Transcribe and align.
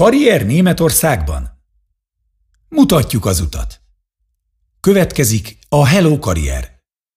Karrier 0.00 0.46
Németországban? 0.46 1.42
Mutatjuk 2.68 3.26
az 3.26 3.40
utat. 3.40 3.80
Következik 4.80 5.58
a 5.68 5.86
Hello 5.86 6.18
Karrier, 6.18 6.68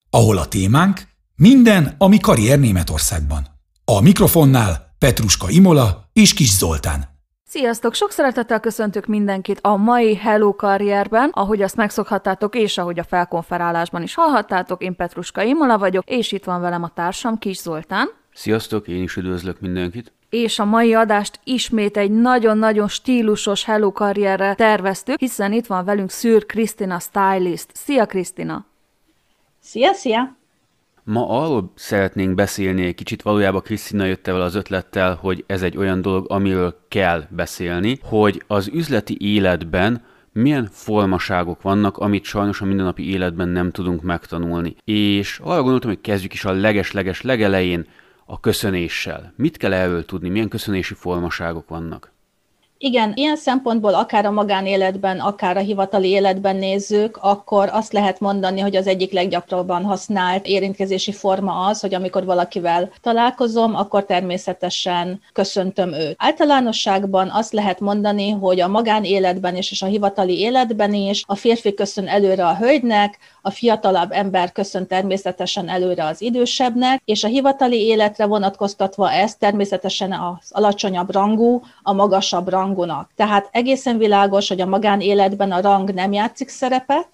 ahol 0.09 0.37
a 0.37 0.47
témánk 0.47 1.01
minden, 1.35 1.95
ami 1.97 2.19
karrier 2.19 2.59
Németországban. 2.59 3.47
A 3.85 4.01
mikrofonnál 4.01 4.95
Petruska 4.99 5.49
Imola 5.49 6.09
és 6.13 6.33
Kis 6.33 6.51
Zoltán. 6.57 7.05
Sziasztok! 7.43 7.93
Sok 7.93 8.11
szeretettel 8.11 8.59
köszöntök 8.59 9.05
mindenkit 9.05 9.59
a 9.61 9.75
mai 9.75 10.15
Hello 10.15 10.55
karrierben, 10.55 11.29
ahogy 11.33 11.61
azt 11.61 11.75
megszokhattátok, 11.75 12.55
és 12.55 12.77
ahogy 12.77 12.99
a 12.99 13.03
felkonferálásban 13.03 14.01
is 14.01 14.13
hallhattátok, 14.13 14.83
én 14.83 14.95
Petruska 14.95 15.41
Imola 15.41 15.77
vagyok, 15.77 16.09
és 16.09 16.31
itt 16.31 16.43
van 16.43 16.61
velem 16.61 16.83
a 16.83 16.91
társam 16.93 17.37
Kis 17.37 17.57
Zoltán. 17.57 18.07
Sziasztok, 18.37 18.87
én 18.87 19.03
is 19.03 19.15
üdvözlök 19.15 19.59
mindenkit. 19.59 20.11
És 20.29 20.59
a 20.59 20.65
mai 20.65 20.93
adást 20.93 21.39
ismét 21.43 21.97
egy 21.97 22.11
nagyon-nagyon 22.11 22.87
stílusos 22.87 23.63
Hello 23.63 23.91
karrierre 23.91 24.53
terveztük, 24.53 25.19
hiszen 25.19 25.53
itt 25.53 25.65
van 25.65 25.85
velünk 25.85 26.09
Szűr 26.09 26.45
Krisztina 26.45 26.99
Stylist. 26.99 27.69
Szia 27.73 28.05
Krisztina! 28.05 28.65
Szia, 29.59 29.93
szia! 29.93 30.35
Ma 31.03 31.29
arról 31.29 31.71
szeretnénk 31.75 32.35
beszélni 32.35 32.85
egy 32.85 32.95
kicsit, 32.95 33.21
valójában 33.21 33.61
Krisztina 33.61 34.05
jött 34.05 34.27
el 34.27 34.41
az 34.41 34.55
ötlettel, 34.55 35.15
hogy 35.21 35.43
ez 35.47 35.61
egy 35.61 35.77
olyan 35.77 36.01
dolog, 36.01 36.25
amiről 36.31 36.79
kell 36.87 37.23
beszélni, 37.29 37.99
hogy 38.03 38.43
az 38.47 38.69
üzleti 38.73 39.17
életben 39.19 40.03
milyen 40.31 40.69
formaságok 40.71 41.61
vannak, 41.61 41.97
amit 41.97 42.23
sajnos 42.23 42.61
a 42.61 42.65
mindennapi 42.65 43.09
életben 43.09 43.47
nem 43.47 43.71
tudunk 43.71 44.01
megtanulni. 44.01 44.75
És 44.83 45.39
arra 45.43 45.61
gondoltam, 45.61 45.89
hogy 45.89 46.01
kezdjük 46.01 46.33
is 46.33 46.45
a 46.45 46.51
leges-leges 46.51 47.21
legelején 47.21 47.87
a 48.29 48.39
köszönéssel. 48.39 49.33
Mit 49.35 49.57
kell 49.57 49.73
erről 49.73 50.05
tudni, 50.05 50.29
milyen 50.29 50.49
köszönési 50.49 50.93
formaságok 50.93 51.69
vannak? 51.69 52.11
Igen, 52.79 53.11
ilyen 53.15 53.35
szempontból 53.35 53.93
akár 53.93 54.25
a 54.25 54.31
magánéletben, 54.31 55.19
akár 55.19 55.57
a 55.57 55.59
hivatali 55.59 56.09
életben 56.09 56.55
nézzük, 56.55 57.17
akkor 57.21 57.69
azt 57.71 57.93
lehet 57.93 58.19
mondani, 58.19 58.59
hogy 58.59 58.75
az 58.75 58.87
egyik 58.87 59.11
leggyakrabban 59.11 59.83
használt 59.83 60.45
érintkezési 60.45 61.11
forma 61.11 61.65
az, 61.65 61.79
hogy 61.79 61.93
amikor 61.93 62.25
valakivel 62.25 62.91
találkozom, 63.01 63.75
akkor 63.75 64.05
természetesen 64.05 65.21
köszöntöm 65.33 65.93
őt. 65.93 66.15
Általánosságban 66.17 67.29
azt 67.29 67.53
lehet 67.53 67.79
mondani, 67.79 68.29
hogy 68.29 68.59
a 68.59 68.67
magánéletben 68.67 69.55
és 69.55 69.81
a 69.81 69.85
hivatali 69.85 70.39
életben 70.39 70.93
is 70.93 71.23
a 71.25 71.35
férfi 71.35 71.73
köszön 71.73 72.07
előre 72.07 72.45
a 72.45 72.57
hölgynek, 72.57 73.17
a 73.47 73.51
fiatalabb 73.51 74.11
ember 74.11 74.51
köszön 74.51 74.87
természetesen 74.87 75.69
előre 75.69 76.05
az 76.05 76.21
idősebbnek, 76.21 77.01
és 77.05 77.23
a 77.23 77.27
hivatali 77.27 77.85
életre 77.85 78.25
vonatkoztatva 78.25 79.11
ez 79.11 79.35
természetesen 79.35 80.11
az 80.11 80.51
alacsonyabb 80.51 81.11
rangú, 81.11 81.61
a 81.81 81.93
magasabb 81.93 82.49
rangúnak. 82.49 83.09
Tehát 83.15 83.49
egészen 83.51 83.97
világos, 83.97 84.47
hogy 84.47 84.61
a 84.61 84.65
magánéletben 84.65 85.51
a 85.51 85.61
rang 85.61 85.93
nem 85.93 86.13
játszik 86.13 86.49
szerepet, 86.49 87.07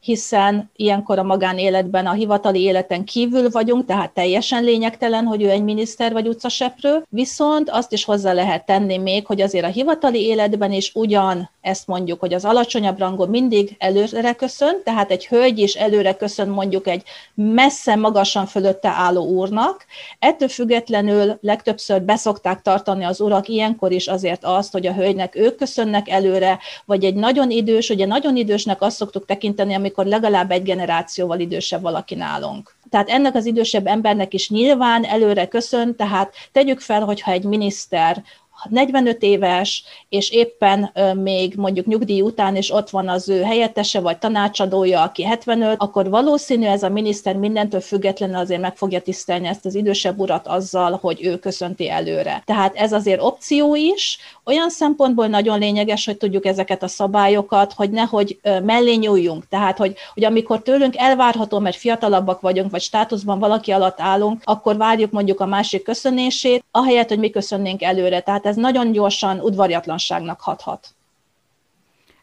hiszen 0.00 0.70
ilyenkor 0.76 1.18
a 1.18 1.22
magánéletben, 1.22 2.06
a 2.06 2.12
hivatali 2.12 2.60
életen 2.60 3.04
kívül 3.04 3.50
vagyunk, 3.50 3.84
tehát 3.84 4.10
teljesen 4.10 4.64
lényegtelen, 4.64 5.24
hogy 5.24 5.42
ő 5.42 5.50
egy 5.50 5.62
miniszter 5.62 6.12
vagy 6.12 6.28
utcaseprő, 6.28 7.06
viszont 7.08 7.70
azt 7.70 7.92
is 7.92 8.04
hozzá 8.04 8.32
lehet 8.32 8.66
tenni 8.66 8.98
még, 8.98 9.26
hogy 9.26 9.40
azért 9.40 9.64
a 9.64 9.68
hivatali 9.68 10.26
életben 10.26 10.72
is 10.72 10.90
ugyan 10.94 11.50
ezt 11.60 11.86
mondjuk, 11.86 12.20
hogy 12.20 12.34
az 12.34 12.44
alacsonyabb 12.44 12.98
rangon 12.98 13.28
mindig 13.28 13.76
előre 13.78 14.32
köszön, 14.32 14.80
tehát 14.84 15.10
egy 15.10 15.26
hölgy 15.26 15.58
is 15.58 15.74
előre 15.74 16.14
köszön 16.14 16.48
mondjuk 16.48 16.86
egy 16.86 17.02
messze 17.34 17.96
magasan 17.96 18.46
fölötte 18.46 18.88
álló 18.88 19.24
úrnak. 19.24 19.86
Ettől 20.18 20.48
függetlenül 20.48 21.38
legtöbbször 21.40 22.02
beszokták 22.02 22.62
tartani 22.62 23.04
az 23.04 23.20
urak 23.20 23.48
ilyenkor 23.48 23.92
is 23.92 24.06
azért 24.06 24.44
azt, 24.44 24.72
hogy 24.72 24.86
a 24.86 24.92
hölgynek 24.92 25.36
ők 25.36 25.56
köszönnek 25.56 26.08
előre, 26.08 26.58
vagy 26.84 27.04
egy 27.04 27.14
nagyon 27.14 27.50
idős, 27.50 27.90
ugye 27.90 28.06
nagyon 28.06 28.36
idősnek 28.36 28.82
azt 28.82 28.96
szoktuk 28.96 29.26
tekinteni, 29.26 29.74
amikor 29.74 29.89
legalább 29.96 30.50
egy 30.50 30.62
generációval 30.62 31.40
idősebb 31.40 31.82
valaki 31.82 32.14
nálunk. 32.14 32.74
Tehát 32.90 33.08
ennek 33.08 33.34
az 33.34 33.46
idősebb 33.46 33.86
embernek 33.86 34.34
is 34.34 34.50
nyilván 34.50 35.04
előre 35.04 35.46
köszön, 35.46 35.96
tehát 35.96 36.34
tegyük 36.52 36.80
fel, 36.80 37.04
hogyha 37.04 37.30
egy 37.30 37.44
miniszter 37.44 38.22
45 38.68 39.22
éves, 39.22 39.84
és 40.08 40.30
éppen 40.30 40.92
még 41.16 41.54
mondjuk 41.56 41.86
nyugdíj 41.86 42.20
után 42.20 42.56
is 42.56 42.70
ott 42.70 42.90
van 42.90 43.08
az 43.08 43.28
ő 43.28 43.42
helyettese 43.42 44.00
vagy 44.00 44.18
tanácsadója, 44.18 45.02
aki 45.02 45.24
75, 45.24 45.74
akkor 45.78 46.10
valószínű 46.10 46.66
ez 46.66 46.82
a 46.82 46.88
miniszter 46.88 47.36
mindentől 47.36 47.80
függetlenül 47.80 48.36
azért 48.36 48.60
meg 48.60 48.76
fogja 48.76 49.00
tisztelni 49.00 49.46
ezt 49.46 49.66
az 49.66 49.74
idősebb 49.74 50.18
urat 50.18 50.46
azzal, 50.46 50.98
hogy 51.02 51.24
ő 51.24 51.38
köszönti 51.38 51.90
előre. 51.90 52.42
Tehát 52.46 52.74
ez 52.74 52.92
azért 52.92 53.22
opció 53.22 53.74
is, 53.74 54.18
olyan 54.44 54.70
szempontból 54.70 55.26
nagyon 55.26 55.58
lényeges, 55.58 56.04
hogy 56.04 56.16
tudjuk 56.16 56.46
ezeket 56.46 56.82
a 56.82 56.88
szabályokat, 56.88 57.72
hogy 57.72 57.90
nehogy 57.90 58.40
mellé 58.42 58.94
nyúljunk. 58.94 59.48
Tehát, 59.48 59.78
hogy, 59.78 59.94
hogy 60.14 60.24
amikor 60.24 60.62
tőlünk 60.62 60.96
elvárható, 60.96 61.58
mert 61.58 61.76
fiatalabbak 61.76 62.40
vagyunk, 62.40 62.70
vagy 62.70 62.80
státuszban 62.80 63.38
valaki 63.38 63.70
alatt 63.70 64.00
állunk, 64.00 64.40
akkor 64.44 64.76
várjuk 64.76 65.10
mondjuk 65.10 65.40
a 65.40 65.46
másik 65.46 65.82
köszönését, 65.82 66.64
ahelyett, 66.70 67.08
hogy 67.08 67.18
mi 67.18 67.30
köszönnénk 67.30 67.82
előre. 67.82 68.20
Tehát 68.20 68.46
ez 68.50 68.56
nagyon 68.56 68.92
gyorsan 68.92 69.40
udvariatlanságnak 69.40 70.40
hathat. 70.40 70.88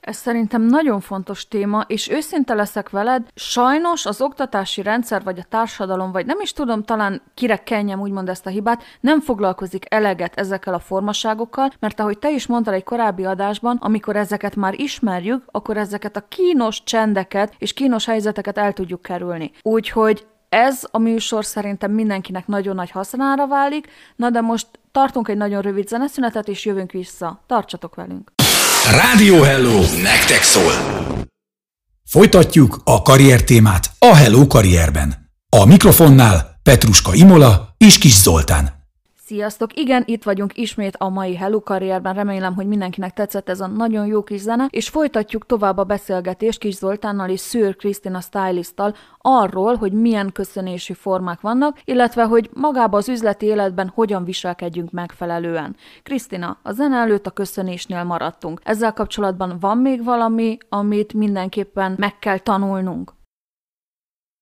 Ez 0.02 0.16
szerintem 0.18 0.62
nagyon 0.62 1.00
fontos 1.00 1.48
téma, 1.48 1.84
és 1.88 2.10
őszinte 2.10 2.54
leszek 2.54 2.90
veled, 2.90 3.28
sajnos 3.36 4.06
az 4.06 4.22
oktatási 4.22 4.82
rendszer, 4.82 5.24
vagy 5.24 5.40
a 5.40 5.46
társadalom, 5.50 6.12
vagy 6.12 6.26
nem 6.26 6.40
is 6.42 6.54
tudom, 6.54 6.84
talán 6.84 7.22
kire 7.34 7.58
kenjem 7.58 8.00
úgymond 8.00 8.30
ezt 8.30 8.46
a 8.46 8.50
hibát, 8.50 8.84
nem 9.00 9.22
foglalkozik 9.22 9.86
eleget 9.94 10.36
ezekkel 10.36 10.74
a 10.74 10.80
formaságokkal, 10.80 11.72
mert 11.80 12.00
ahogy 12.00 12.18
te 12.20 12.32
is 12.32 12.48
mondtál 12.48 12.74
egy 12.74 12.84
korábbi 12.84 13.26
adásban, 13.26 13.78
amikor 13.82 14.16
ezeket 14.16 14.56
már 14.56 14.80
ismerjük, 14.80 15.44
akkor 15.52 15.78
ezeket 15.78 16.16
a 16.16 16.26
kínos 16.28 16.84
csendeket 16.84 17.54
és 17.58 17.74
kínos 17.74 18.06
helyzeteket 18.06 18.58
el 18.58 18.74
tudjuk 18.74 19.02
kerülni. 19.02 19.52
Úgyhogy 19.62 20.28
ez 20.50 20.84
a 20.92 20.98
műsor 20.98 21.46
szerintem 21.46 21.92
mindenkinek 21.92 22.48
nagyon 22.48 22.76
nagy 22.76 22.92
hasznára 22.92 23.48
válik, 23.48 23.88
na 24.16 24.30
de 24.30 24.42
most 24.42 24.68
tartunk 24.98 25.28
egy 25.28 25.38
nagyon 25.38 25.62
rövid 25.62 25.88
zeneszünetet, 25.88 26.48
és 26.48 26.66
jövünk 26.66 26.92
vissza. 26.92 27.44
Tartsatok 27.48 27.96
velünk! 27.96 28.32
Rádió 28.92 29.42
Hello, 29.42 29.80
nektek 29.80 30.42
szól! 30.42 30.72
Folytatjuk 32.10 32.82
a 32.84 33.02
karrier 33.02 33.44
témát 33.44 33.92
a 34.00 34.16
Hello 34.16 34.48
karrierben. 34.48 35.32
A 35.50 35.66
mikrofonnál 35.66 36.60
Petruska 36.64 37.14
Imola 37.14 37.74
és 37.78 37.98
Kis 37.98 38.14
Zoltán. 38.14 38.77
Sziasztok! 39.28 39.78
Igen, 39.80 40.04
itt 40.06 40.24
vagyunk 40.24 40.58
ismét 40.58 40.96
a 40.96 41.10
mai 41.10 41.36
Hello 41.36 41.62
karrierben. 41.62 42.14
Remélem, 42.14 42.56
hogy 42.56 42.68
mindenkinek 42.68 43.14
tetszett 43.14 43.50
ez 43.50 43.60
a 43.60 43.68
nagyon 43.68 44.06
jó 44.06 44.24
kis 44.24 44.40
zene, 44.40 44.68
és 44.70 44.90
folytatjuk 44.90 45.46
tovább 45.46 45.78
a 45.78 45.84
beszélgetést 45.84 46.60
Kis 46.60 46.76
Zoltánnal 46.76 47.30
és 47.30 47.40
Szűr 47.40 47.76
Krisztina 47.76 48.20
stylisttal 48.20 48.96
arról, 49.18 49.76
hogy 49.76 49.92
milyen 49.92 50.32
köszönési 50.32 50.94
formák 50.94 51.42
vannak, 51.42 51.80
illetve 51.86 52.24
hogy 52.24 52.50
magába 52.54 52.98
az 52.98 53.10
üzleti 53.10 53.46
életben 53.46 53.92
hogyan 53.96 54.24
viselkedjünk 54.24 54.92
megfelelően. 54.92 55.76
Krisztina, 56.04 56.58
a 56.64 56.72
zene 56.72 56.98
előtt 56.98 57.28
a 57.28 57.32
köszönésnél 57.32 58.04
maradtunk. 58.04 58.62
Ezzel 58.64 58.94
kapcsolatban 58.94 59.58
van 59.60 59.78
még 59.78 60.04
valami, 60.04 60.58
amit 60.70 61.14
mindenképpen 61.14 61.96
meg 61.98 62.20
kell 62.20 62.38
tanulnunk? 62.38 63.17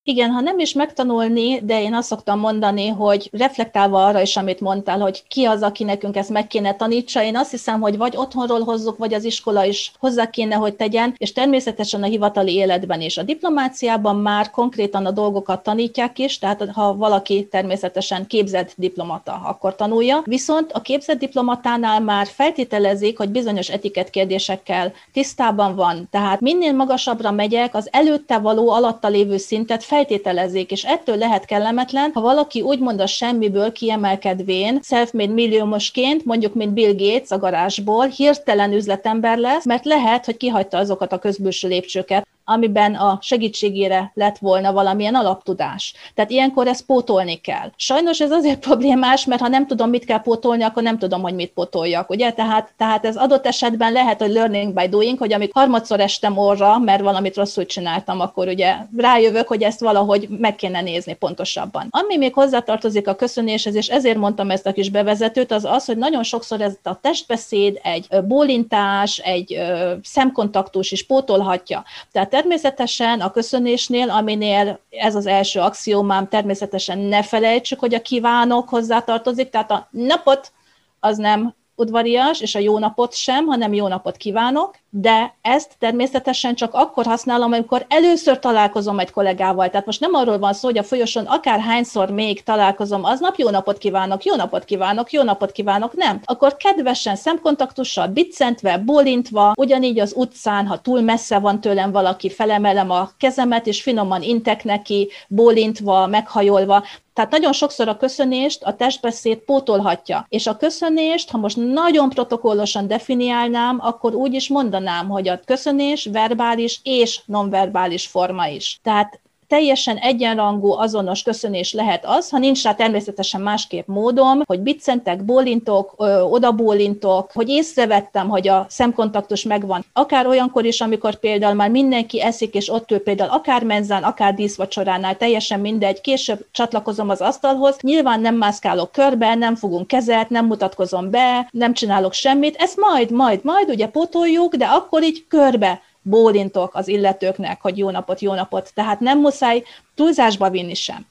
Igen, 0.08 0.30
ha 0.30 0.40
nem 0.40 0.58
is 0.58 0.72
megtanulni, 0.72 1.60
de 1.64 1.82
én 1.82 1.94
azt 1.94 2.08
szoktam 2.08 2.38
mondani, 2.38 2.88
hogy 2.88 3.28
reflektálva 3.32 4.04
arra 4.04 4.20
is, 4.20 4.36
amit 4.36 4.60
mondtál, 4.60 4.98
hogy 4.98 5.24
ki 5.28 5.44
az, 5.44 5.62
aki 5.62 5.84
nekünk 5.84 6.16
ezt 6.16 6.30
meg 6.30 6.46
kéne 6.46 6.74
tanítsa, 6.74 7.22
én 7.22 7.36
azt 7.36 7.50
hiszem, 7.50 7.80
hogy 7.80 7.96
vagy 7.96 8.16
otthonról 8.16 8.60
hozzuk, 8.64 8.98
vagy 8.98 9.14
az 9.14 9.24
iskola 9.24 9.64
is 9.64 9.92
hozzá 9.98 10.30
kéne, 10.30 10.54
hogy 10.54 10.74
tegyen, 10.74 11.14
és 11.16 11.32
természetesen 11.32 12.02
a 12.02 12.06
hivatali 12.06 12.54
életben 12.54 13.00
is. 13.00 13.18
A 13.18 13.22
diplomáciában 13.22 14.16
már 14.16 14.50
konkrétan 14.50 15.06
a 15.06 15.10
dolgokat 15.10 15.62
tanítják 15.62 16.18
is, 16.18 16.38
tehát 16.38 16.64
ha 16.72 16.96
valaki 16.96 17.48
természetesen 17.50 18.26
képzett 18.26 18.72
diplomata, 18.76 19.40
akkor 19.44 19.74
tanulja. 19.74 20.22
Viszont 20.24 20.72
a 20.72 20.80
képzett 20.80 21.18
diplomatánál 21.18 22.00
már 22.00 22.26
feltételezik, 22.26 23.18
hogy 23.18 23.28
bizonyos 23.28 23.68
etiket 23.68 24.10
kérdésekkel 24.10 24.92
tisztában 25.12 25.74
van. 25.74 26.08
Tehát 26.10 26.40
minél 26.40 26.72
magasabbra 26.72 27.30
megyek, 27.30 27.74
az 27.74 27.88
előtte 27.92 28.38
való 28.38 28.70
alatta 28.70 29.08
lévő 29.08 29.36
szintet 29.36 29.84
feltételezzék, 29.96 30.70
és 30.70 30.84
ettől 30.84 31.16
lehet 31.16 31.44
kellemetlen, 31.44 32.10
ha 32.14 32.20
valaki 32.20 32.60
úgymond 32.60 33.00
a 33.00 33.06
semmiből 33.06 33.72
kiemelkedvén, 33.72 34.80
self-made 34.82 35.32
milliómosként, 35.32 36.24
mondjuk 36.24 36.54
mint 36.54 36.72
Bill 36.72 36.94
Gates 36.96 37.30
a 37.30 37.38
garázsból, 37.38 38.06
hirtelen 38.06 38.72
üzletember 38.72 39.38
lesz, 39.38 39.64
mert 39.64 39.84
lehet, 39.84 40.24
hogy 40.24 40.36
kihagyta 40.36 40.78
azokat 40.78 41.12
a 41.12 41.18
közbülső 41.18 41.68
lépcsőket, 41.68 42.26
amiben 42.48 42.94
a 42.94 43.18
segítségére 43.22 44.10
lett 44.14 44.38
volna 44.38 44.72
valamilyen 44.72 45.14
alaptudás. 45.14 45.94
Tehát 46.14 46.30
ilyenkor 46.30 46.66
ezt 46.66 46.86
pótolni 46.86 47.34
kell. 47.34 47.70
Sajnos 47.76 48.20
ez 48.20 48.30
azért 48.30 48.58
problémás, 48.68 49.24
mert 49.24 49.40
ha 49.40 49.48
nem 49.48 49.66
tudom, 49.66 49.90
mit 49.90 50.04
kell 50.04 50.20
pótolni, 50.22 50.62
akkor 50.62 50.82
nem 50.82 50.98
tudom, 50.98 51.22
hogy 51.22 51.34
mit 51.34 51.52
pótoljak, 51.52 52.10
ugye? 52.10 52.30
Tehát, 52.30 52.72
tehát 52.76 53.04
ez 53.04 53.16
adott 53.16 53.46
esetben 53.46 53.92
lehet, 53.92 54.20
hogy 54.20 54.30
learning 54.30 54.74
by 54.74 54.88
doing, 54.88 55.18
hogy 55.18 55.32
amikor 55.32 55.62
harmadszor 55.62 56.00
estem 56.00 56.38
orra, 56.38 56.78
mert 56.78 57.02
valamit 57.02 57.36
rosszul 57.36 57.66
csináltam, 57.66 58.20
akkor 58.20 58.48
ugye 58.48 58.74
rájövök, 58.96 59.48
hogy 59.48 59.62
ezt 59.62 59.80
valahogy 59.80 60.28
meg 60.28 60.56
kéne 60.56 60.80
nézni 60.80 61.14
pontosabban. 61.14 61.86
Ami 61.90 62.16
még 62.16 62.34
hozzátartozik 62.34 63.08
a 63.08 63.14
köszönéshez, 63.14 63.74
és 63.74 63.88
ezért 63.88 64.18
mondtam 64.18 64.50
ezt 64.50 64.66
a 64.66 64.72
kis 64.72 64.90
bevezetőt, 64.90 65.52
az 65.52 65.64
az, 65.64 65.84
hogy 65.84 65.96
nagyon 65.96 66.22
sokszor 66.22 66.60
ez 66.60 66.78
a 66.82 67.00
testbeszéd, 67.00 67.80
egy 67.82 68.06
bólintás, 68.24 69.18
egy 69.18 69.58
szemkontaktus 70.02 70.92
is 70.92 71.06
pótolhatja. 71.06 71.84
Tehát 72.12 72.34
természetesen 72.36 73.20
a 73.20 73.30
köszönésnél, 73.30 74.10
aminél 74.10 74.80
ez 74.90 75.14
az 75.14 75.26
első 75.26 75.60
axiómám, 75.60 76.28
természetesen 76.28 76.98
ne 76.98 77.22
felejtsük, 77.22 77.78
hogy 77.78 77.94
a 77.94 78.02
kívánok 78.02 78.68
hozzátartozik, 78.68 79.50
tehát 79.50 79.70
a 79.70 79.88
napot 79.90 80.52
az 81.00 81.16
nem 81.16 81.54
udvarias, 81.76 82.40
és 82.40 82.54
a 82.54 82.58
jó 82.58 82.78
napot 82.78 83.14
sem, 83.14 83.46
hanem 83.46 83.74
jó 83.74 83.88
napot 83.88 84.16
kívánok, 84.16 84.74
de 84.90 85.34
ezt 85.42 85.70
természetesen 85.78 86.54
csak 86.54 86.74
akkor 86.74 87.04
használom, 87.04 87.52
amikor 87.52 87.86
először 87.88 88.38
találkozom 88.38 88.98
egy 88.98 89.10
kollégával. 89.10 89.70
Tehát 89.70 89.86
most 89.86 90.00
nem 90.00 90.14
arról 90.14 90.38
van 90.38 90.52
szó, 90.52 90.68
hogy 90.68 90.78
a 90.78 90.82
folyosón 90.82 91.24
akár 91.24 91.60
hányszor 91.60 92.10
még 92.10 92.42
találkozom 92.42 93.04
aznap, 93.04 93.36
jó 93.36 93.50
napot 93.50 93.78
kívánok, 93.78 94.24
jó 94.24 94.34
napot 94.34 94.64
kívánok, 94.64 95.12
jó 95.12 95.22
napot 95.22 95.52
kívánok, 95.52 95.96
nem. 95.96 96.20
Akkor 96.24 96.56
kedvesen 96.56 97.16
szemkontaktussal, 97.16 98.06
biccentve, 98.06 98.78
bólintva, 98.78 99.52
ugyanígy 99.56 99.98
az 99.98 100.12
utcán, 100.16 100.66
ha 100.66 100.80
túl 100.80 101.00
messze 101.00 101.38
van 101.38 101.60
tőlem 101.60 101.92
valaki, 101.92 102.30
felemelem 102.30 102.90
a 102.90 103.10
kezemet, 103.18 103.66
és 103.66 103.82
finoman 103.82 104.22
intek 104.22 104.64
neki, 104.64 105.08
bólintva, 105.28 106.06
meghajolva. 106.06 106.84
Tehát 107.16 107.30
nagyon 107.30 107.52
sokszor 107.52 107.88
a 107.88 107.96
köszönést 107.96 108.62
a 108.62 108.74
testbeszéd 108.74 109.38
pótolhatja. 109.38 110.26
És 110.28 110.46
a 110.46 110.56
köszönést, 110.56 111.30
ha 111.30 111.38
most 111.38 111.56
nagyon 111.56 112.08
protokollosan 112.08 112.86
definiálnám, 112.86 113.78
akkor 113.80 114.14
úgy 114.14 114.34
is 114.34 114.48
mondanám, 114.48 115.08
hogy 115.08 115.28
a 115.28 115.40
köszönés 115.44 116.08
verbális 116.12 116.80
és 116.82 117.20
nonverbális 117.26 118.06
forma 118.06 118.46
is. 118.46 118.78
Tehát 118.82 119.20
teljesen 119.48 119.96
egyenrangú, 119.96 120.72
azonos 120.72 121.22
köszönés 121.22 121.72
lehet 121.72 122.04
az, 122.06 122.30
ha 122.30 122.38
nincs 122.38 122.62
rá 122.62 122.74
természetesen 122.74 123.40
másképp 123.40 123.86
módom, 123.86 124.42
hogy 124.44 124.60
biccentek, 124.60 125.24
bólintok, 125.24 125.94
oda 126.30 126.52
bólintok, 126.52 127.30
hogy 127.32 127.48
észrevettem, 127.48 128.28
hogy 128.28 128.48
a 128.48 128.66
szemkontaktus 128.68 129.42
megvan. 129.42 129.84
Akár 129.92 130.26
olyankor 130.26 130.64
is, 130.64 130.80
amikor 130.80 131.14
például 131.14 131.54
már 131.54 131.70
mindenki 131.70 132.22
eszik, 132.22 132.54
és 132.54 132.72
ott 132.72 132.90
ül 132.90 132.98
például 132.98 133.30
akár 133.30 133.64
menzán, 133.64 134.02
akár 134.02 134.34
díszvacsoránál, 134.34 135.16
teljesen 135.16 135.60
mindegy, 135.60 136.00
később 136.00 136.46
csatlakozom 136.50 137.08
az 137.08 137.20
asztalhoz, 137.20 137.76
nyilván 137.80 138.20
nem 138.20 138.34
mászkálok 138.34 138.92
körbe, 138.92 139.34
nem 139.34 139.54
fogunk 139.54 139.86
kezet, 139.86 140.30
nem 140.30 140.46
mutatkozom 140.46 141.10
be, 141.10 141.48
nem 141.50 141.72
csinálok 141.72 142.12
semmit, 142.12 142.56
ezt 142.56 142.76
majd, 142.76 143.10
majd, 143.10 143.40
majd 143.42 143.68
ugye 143.68 143.86
pótoljuk, 143.86 144.54
de 144.54 144.64
akkor 144.64 145.02
így 145.02 145.26
körbe 145.28 145.80
bólintok 146.08 146.74
az 146.74 146.88
illetőknek, 146.88 147.60
hogy 147.60 147.78
jó 147.78 147.90
napot, 147.90 148.20
jó 148.20 148.34
napot. 148.34 148.70
Tehát 148.74 149.00
nem 149.00 149.20
muszáj 149.20 149.62
túlzásba 149.94 150.50
vinni 150.50 150.74
sem. 150.74 151.06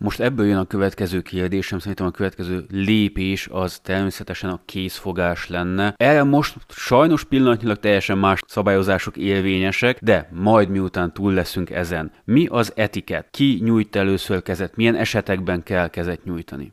Most 0.00 0.20
ebből 0.20 0.46
jön 0.46 0.56
a 0.58 0.64
következő 0.64 1.20
kérdésem, 1.20 1.78
szerintem 1.78 2.06
a 2.06 2.10
következő 2.10 2.66
lépés 2.70 3.48
az 3.50 3.78
természetesen 3.82 4.50
a 4.50 4.60
készfogás 4.64 5.48
lenne. 5.48 5.94
Erre 5.96 6.22
most 6.22 6.56
sajnos 6.68 7.24
pillanatnyilag 7.24 7.78
teljesen 7.78 8.18
más 8.18 8.40
szabályozások 8.46 9.16
érvényesek, 9.16 9.98
de 10.02 10.28
majd 10.32 10.68
miután 10.68 11.12
túl 11.12 11.32
leszünk 11.32 11.70
ezen. 11.70 12.12
Mi 12.24 12.46
az 12.46 12.72
etiket? 12.76 13.28
Ki 13.30 13.60
nyújt 13.62 13.96
először 13.96 14.42
kezet? 14.42 14.76
Milyen 14.76 14.94
esetekben 14.94 15.62
kell 15.62 15.88
kezet 15.88 16.24
nyújtani? 16.24 16.72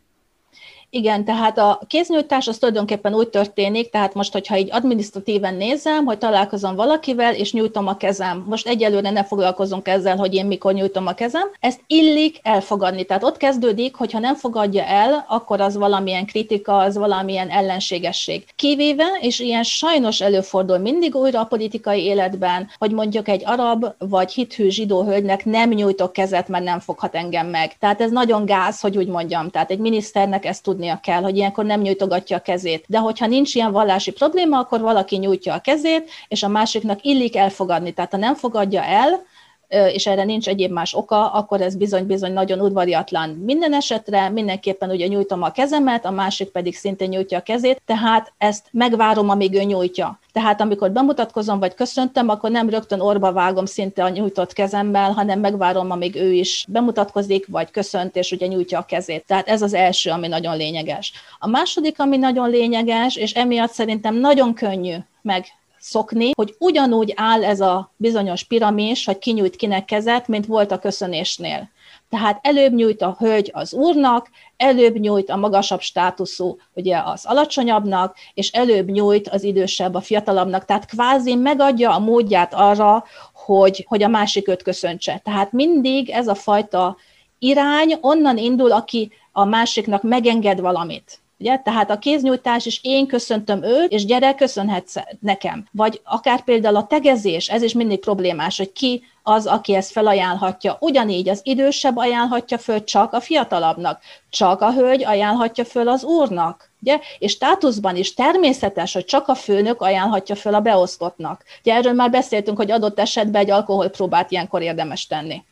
Igen, 0.95 1.25
tehát 1.25 1.57
a 1.57 1.79
kéznyújtás 1.87 2.47
az 2.47 2.57
tulajdonképpen 2.57 3.13
úgy 3.13 3.27
történik, 3.27 3.89
tehát 3.89 4.13
most, 4.13 4.33
hogyha 4.33 4.57
így 4.57 4.69
administratíven 4.71 5.55
nézem, 5.55 6.05
hogy 6.05 6.17
találkozom 6.17 6.75
valakivel, 6.75 7.33
és 7.33 7.53
nyújtom 7.53 7.87
a 7.87 7.97
kezem. 7.97 8.45
Most 8.47 8.67
egyelőre 8.67 9.09
ne 9.09 9.23
foglalkozunk 9.23 9.87
ezzel, 9.87 10.17
hogy 10.17 10.33
én 10.33 10.45
mikor 10.45 10.73
nyújtom 10.73 11.07
a 11.07 11.13
kezem. 11.13 11.51
Ezt 11.59 11.79
illik 11.87 12.39
elfogadni. 12.43 13.03
Tehát 13.03 13.23
ott 13.23 13.37
kezdődik, 13.37 13.95
hogyha 13.95 14.19
nem 14.19 14.35
fogadja 14.35 14.83
el, 14.83 15.25
akkor 15.27 15.61
az 15.61 15.77
valamilyen 15.77 16.25
kritika, 16.25 16.77
az 16.77 16.97
valamilyen 16.97 17.49
ellenségesség. 17.49 18.45
Kivéve, 18.55 19.17
és 19.19 19.39
ilyen 19.39 19.63
sajnos 19.63 20.21
előfordul 20.21 20.77
mindig 20.77 21.15
újra 21.15 21.39
a 21.39 21.45
politikai 21.45 22.03
életben, 22.03 22.69
hogy 22.77 22.91
mondjuk 22.91 23.27
egy 23.27 23.41
arab 23.45 23.85
vagy 23.97 24.31
hithű 24.31 24.69
zsidó 24.69 25.03
hölgynek 25.03 25.45
nem 25.45 25.69
nyújtok 25.69 26.13
kezet, 26.13 26.47
mert 26.47 26.63
nem 26.63 26.79
foghat 26.79 27.15
engem 27.15 27.47
meg. 27.47 27.77
Tehát 27.79 28.01
ez 28.01 28.11
nagyon 28.11 28.45
gáz, 28.45 28.79
hogy 28.79 28.97
úgy 28.97 29.07
mondjam. 29.07 29.49
Tehát 29.49 29.71
egy 29.71 29.79
miniszternek 29.79 30.45
ezt 30.45 30.63
tudni 30.63 30.83
tudnia 30.85 31.13
kell, 31.13 31.21
hogy 31.21 31.35
ilyenkor 31.35 31.65
nem 31.65 31.81
nyújtogatja 31.81 32.37
a 32.37 32.39
kezét. 32.39 32.85
De 32.87 32.97
hogyha 32.97 33.27
nincs 33.27 33.55
ilyen 33.55 33.71
vallási 33.71 34.11
probléma, 34.11 34.59
akkor 34.59 34.81
valaki 34.81 35.17
nyújtja 35.17 35.53
a 35.53 35.59
kezét, 35.59 36.09
és 36.27 36.43
a 36.43 36.47
másiknak 36.47 37.03
illik 37.03 37.35
elfogadni. 37.35 37.91
Tehát 37.91 38.11
ha 38.11 38.17
nem 38.17 38.35
fogadja 38.35 38.83
el, 38.83 39.25
és 39.67 40.07
erre 40.07 40.23
nincs 40.23 40.47
egyéb 40.47 40.71
más 40.71 40.93
oka, 40.93 41.31
akkor 41.31 41.61
ez 41.61 41.75
bizony-bizony 41.75 42.33
nagyon 42.33 42.61
udvariatlan. 42.61 43.29
Minden 43.29 43.73
esetre 43.73 44.29
mindenképpen 44.29 44.89
ugye 44.89 45.07
nyújtom 45.07 45.41
a 45.41 45.51
kezemet, 45.51 46.05
a 46.05 46.11
másik 46.11 46.49
pedig 46.49 46.75
szintén 46.75 47.09
nyújtja 47.09 47.37
a 47.37 47.41
kezét, 47.41 47.81
tehát 47.85 48.33
ezt 48.37 48.65
megvárom, 48.71 49.29
amíg 49.29 49.53
ő 49.53 49.61
nyújtja. 49.63 50.19
Tehát 50.31 50.61
amikor 50.61 50.91
bemutatkozom, 50.91 51.59
vagy 51.59 51.73
köszöntem, 51.73 52.29
akkor 52.29 52.51
nem 52.51 52.69
rögtön 52.69 52.99
orba 52.99 53.31
vágom 53.31 53.65
szinte 53.65 54.03
a 54.03 54.09
nyújtott 54.09 54.53
kezemmel, 54.53 55.11
hanem 55.11 55.39
megvárom, 55.39 55.91
amíg 55.91 56.15
ő 56.15 56.33
is 56.33 56.65
bemutatkozik, 56.67 57.47
vagy 57.47 57.71
köszönt, 57.71 58.15
és 58.15 58.31
ugye 58.31 58.47
nyújtja 58.47 58.79
a 58.79 58.85
kezét. 58.85 59.25
Tehát 59.27 59.47
ez 59.47 59.61
az 59.61 59.73
első, 59.73 60.09
ami 60.09 60.27
nagyon 60.27 60.57
lényeges. 60.57 61.13
A 61.39 61.47
második, 61.47 61.99
ami 61.99 62.17
nagyon 62.17 62.49
lényeges, 62.49 63.15
és 63.15 63.33
emiatt 63.33 63.71
szerintem 63.71 64.15
nagyon 64.15 64.53
könnyű 64.53 64.95
meg 65.21 65.45
szokni, 65.85 66.31
hogy 66.35 66.55
ugyanúgy 66.59 67.13
áll 67.15 67.43
ez 67.43 67.61
a 67.61 67.93
bizonyos 67.95 68.43
piramis, 68.43 69.05
hogy 69.05 69.17
kinyújt 69.17 69.55
kinek 69.55 69.85
kezet, 69.85 70.27
mint 70.27 70.45
volt 70.45 70.71
a 70.71 70.79
köszönésnél. 70.79 71.69
Tehát 72.09 72.39
előbb 72.41 72.73
nyújt 72.73 73.01
a 73.01 73.15
hölgy 73.19 73.51
az 73.53 73.73
úrnak, 73.73 74.29
előbb 74.57 74.97
nyújt 74.97 75.29
a 75.29 75.35
magasabb 75.35 75.81
státuszú 75.81 76.57
ugye 76.73 77.01
az 77.05 77.25
alacsonyabbnak, 77.25 78.15
és 78.33 78.51
előbb 78.51 78.89
nyújt 78.89 79.27
az 79.27 79.43
idősebb 79.43 79.93
a 79.95 80.01
fiatalabbnak. 80.01 80.65
Tehát 80.65 80.85
kvázi 80.85 81.35
megadja 81.35 81.95
a 81.95 81.99
módját 81.99 82.53
arra, 82.53 83.03
hogy, 83.33 83.85
hogy 83.87 84.03
a 84.03 84.07
másik 84.07 84.47
őt 84.47 84.63
köszöntse. 84.63 85.21
Tehát 85.23 85.51
mindig 85.51 86.09
ez 86.09 86.27
a 86.27 86.35
fajta 86.35 86.97
irány 87.39 87.97
onnan 88.01 88.37
indul, 88.37 88.71
aki 88.71 89.11
a 89.31 89.45
másiknak 89.45 90.03
megenged 90.03 90.59
valamit. 90.59 91.19
Ugye? 91.39 91.57
Tehát 91.57 91.91
a 91.91 91.99
kéznyújtás 91.99 92.65
is 92.65 92.79
én 92.83 93.07
köszöntöm 93.07 93.63
őt, 93.63 93.91
és 93.91 94.05
gyere, 94.05 94.35
köszönhetsz 94.35 94.95
nekem. 95.19 95.67
Vagy 95.71 96.01
akár 96.03 96.43
például 96.43 96.75
a 96.75 96.87
tegezés, 96.87 97.49
ez 97.49 97.61
is 97.61 97.73
mindig 97.73 97.99
problémás, 97.99 98.57
hogy 98.57 98.71
ki 98.71 99.03
az, 99.23 99.45
aki 99.45 99.75
ezt 99.75 99.91
felajánlhatja. 99.91 100.77
Ugyanígy 100.79 101.29
az 101.29 101.39
idősebb 101.43 101.97
ajánlhatja 101.97 102.57
föl 102.57 102.83
csak 102.83 103.13
a 103.13 103.19
fiatalabbnak, 103.19 104.01
csak 104.29 104.61
a 104.61 104.73
hölgy 104.73 105.03
ajánlhatja 105.03 105.65
föl 105.65 105.87
az 105.87 106.03
úrnak. 106.03 106.71
Ugye? 106.81 106.99
És 107.19 107.31
státuszban 107.31 107.95
is 107.95 108.13
természetes, 108.13 108.93
hogy 108.93 109.05
csak 109.05 109.27
a 109.27 109.35
főnök 109.35 109.81
ajánlhatja 109.81 110.35
föl 110.35 110.53
a 110.53 110.59
beosztottnak. 110.59 111.43
Ugye 111.61 111.73
erről 111.73 111.93
már 111.93 112.09
beszéltünk, 112.09 112.57
hogy 112.57 112.71
adott 112.71 112.99
esetben 112.99 113.41
egy 113.41 113.51
alkoholpróbát 113.51 114.31
ilyenkor 114.31 114.61
érdemes 114.61 115.07
tenni. 115.07 115.43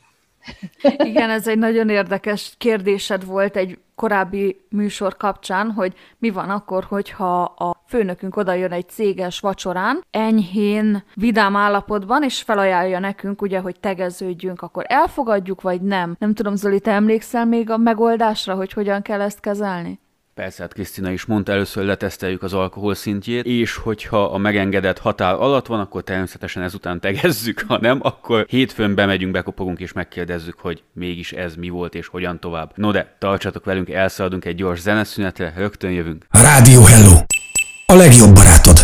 Igen, 1.09 1.29
ez 1.29 1.47
egy 1.47 1.57
nagyon 1.57 1.89
érdekes 1.89 2.53
kérdésed 2.57 3.25
volt 3.25 3.55
egy 3.55 3.77
korábbi 3.95 4.65
műsor 4.69 5.17
kapcsán, 5.17 5.71
hogy 5.71 5.93
mi 6.17 6.29
van 6.29 6.49
akkor, 6.49 6.83
hogyha 6.83 7.41
a 7.41 7.83
főnökünk 7.87 8.35
odajön 8.35 8.71
egy 8.71 8.89
céges 8.89 9.39
vacsorán, 9.39 10.03
enyhén, 10.11 11.03
vidám 11.13 11.55
állapotban, 11.55 12.23
és 12.23 12.41
felajánlja 12.41 12.99
nekünk, 12.99 13.41
ugye, 13.41 13.59
hogy 13.59 13.79
tegeződjünk, 13.79 14.61
akkor 14.61 14.85
elfogadjuk, 14.87 15.61
vagy 15.61 15.81
nem? 15.81 16.15
Nem 16.19 16.33
tudom, 16.33 16.55
Zoli, 16.55 16.79
te 16.79 16.91
emlékszel 16.91 17.45
még 17.45 17.69
a 17.69 17.77
megoldásra, 17.77 18.55
hogy 18.55 18.73
hogyan 18.73 19.01
kell 19.01 19.21
ezt 19.21 19.39
kezelni? 19.39 19.99
Persze, 20.33 20.61
hát 20.61 20.73
Krisztina 20.73 21.11
is 21.11 21.25
mondta, 21.25 21.51
először 21.51 21.85
leteszteljük 21.85 22.43
az 22.43 22.53
alkohol 22.53 22.95
szintjét, 22.95 23.45
és 23.45 23.75
hogyha 23.75 24.23
a 24.23 24.37
megengedett 24.37 24.99
határ 24.99 25.33
alatt 25.33 25.65
van, 25.65 25.79
akkor 25.79 26.03
természetesen 26.03 26.63
ezután 26.63 26.99
tegezzük, 26.99 27.63
ha 27.67 27.77
nem, 27.81 27.99
akkor 28.01 28.45
hétfőn 28.49 28.95
bemegyünk, 28.95 29.31
bekopogunk 29.31 29.79
és 29.79 29.93
megkérdezzük, 29.93 30.59
hogy 30.59 30.83
mégis 30.93 31.31
ez 31.31 31.55
mi 31.55 31.69
volt 31.69 31.95
és 31.95 32.07
hogyan 32.07 32.39
tovább. 32.39 32.71
No 32.75 32.91
de, 32.91 33.15
tartsatok 33.19 33.65
velünk, 33.65 33.89
elszaladunk 33.89 34.45
egy 34.45 34.55
gyors 34.55 34.79
zeneszünetre, 34.79 35.53
rögtön 35.55 35.91
jövünk. 35.91 36.25
Rádió 36.29 36.83
Hello! 36.83 37.15
A 37.85 37.93
legjobb 37.93 38.33
barátod! 38.33 38.77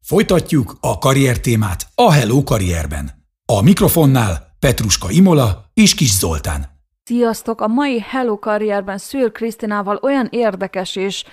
Folytatjuk 0.00 0.76
a 0.80 0.98
karrier 0.98 1.40
témát 1.40 1.86
a 1.94 2.12
Hello 2.12 2.42
karrierben. 2.42 3.10
A 3.46 3.62
mikrofonnál 3.62 4.56
Petruska 4.58 5.10
Imola 5.10 5.70
és 5.74 5.94
Kis 5.94 6.12
Zoltán. 6.12 6.71
Sziasztok! 7.12 7.60
A 7.60 7.66
mai 7.66 8.00
Hello 8.00 8.38
karrierben 8.38 8.98
Szűr 8.98 9.32
Krisztinával 9.32 9.98
olyan 10.02 10.28
érdekes 10.30 10.96
és, 10.96 11.24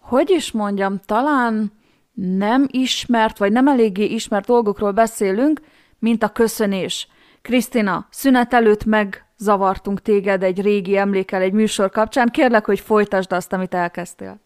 hogy 0.00 0.30
is 0.30 0.52
mondjam, 0.52 1.00
talán 1.06 1.72
nem 2.12 2.66
ismert, 2.70 3.38
vagy 3.38 3.52
nem 3.52 3.68
eléggé 3.68 4.04
ismert 4.04 4.46
dolgokról 4.46 4.92
beszélünk, 4.92 5.60
mint 5.98 6.22
a 6.22 6.28
köszönés. 6.28 7.08
Krisztina, 7.42 8.06
szünet 8.10 8.54
előtt 8.54 8.84
megzavartunk 8.84 10.02
téged 10.02 10.42
egy 10.42 10.60
régi 10.62 10.96
emlékel 10.96 11.40
egy 11.40 11.52
műsor 11.52 11.90
kapcsán. 11.90 12.28
Kérlek, 12.28 12.64
hogy 12.64 12.80
folytasd 12.80 13.32
azt, 13.32 13.52
amit 13.52 13.74
elkezdtél. 13.74 14.40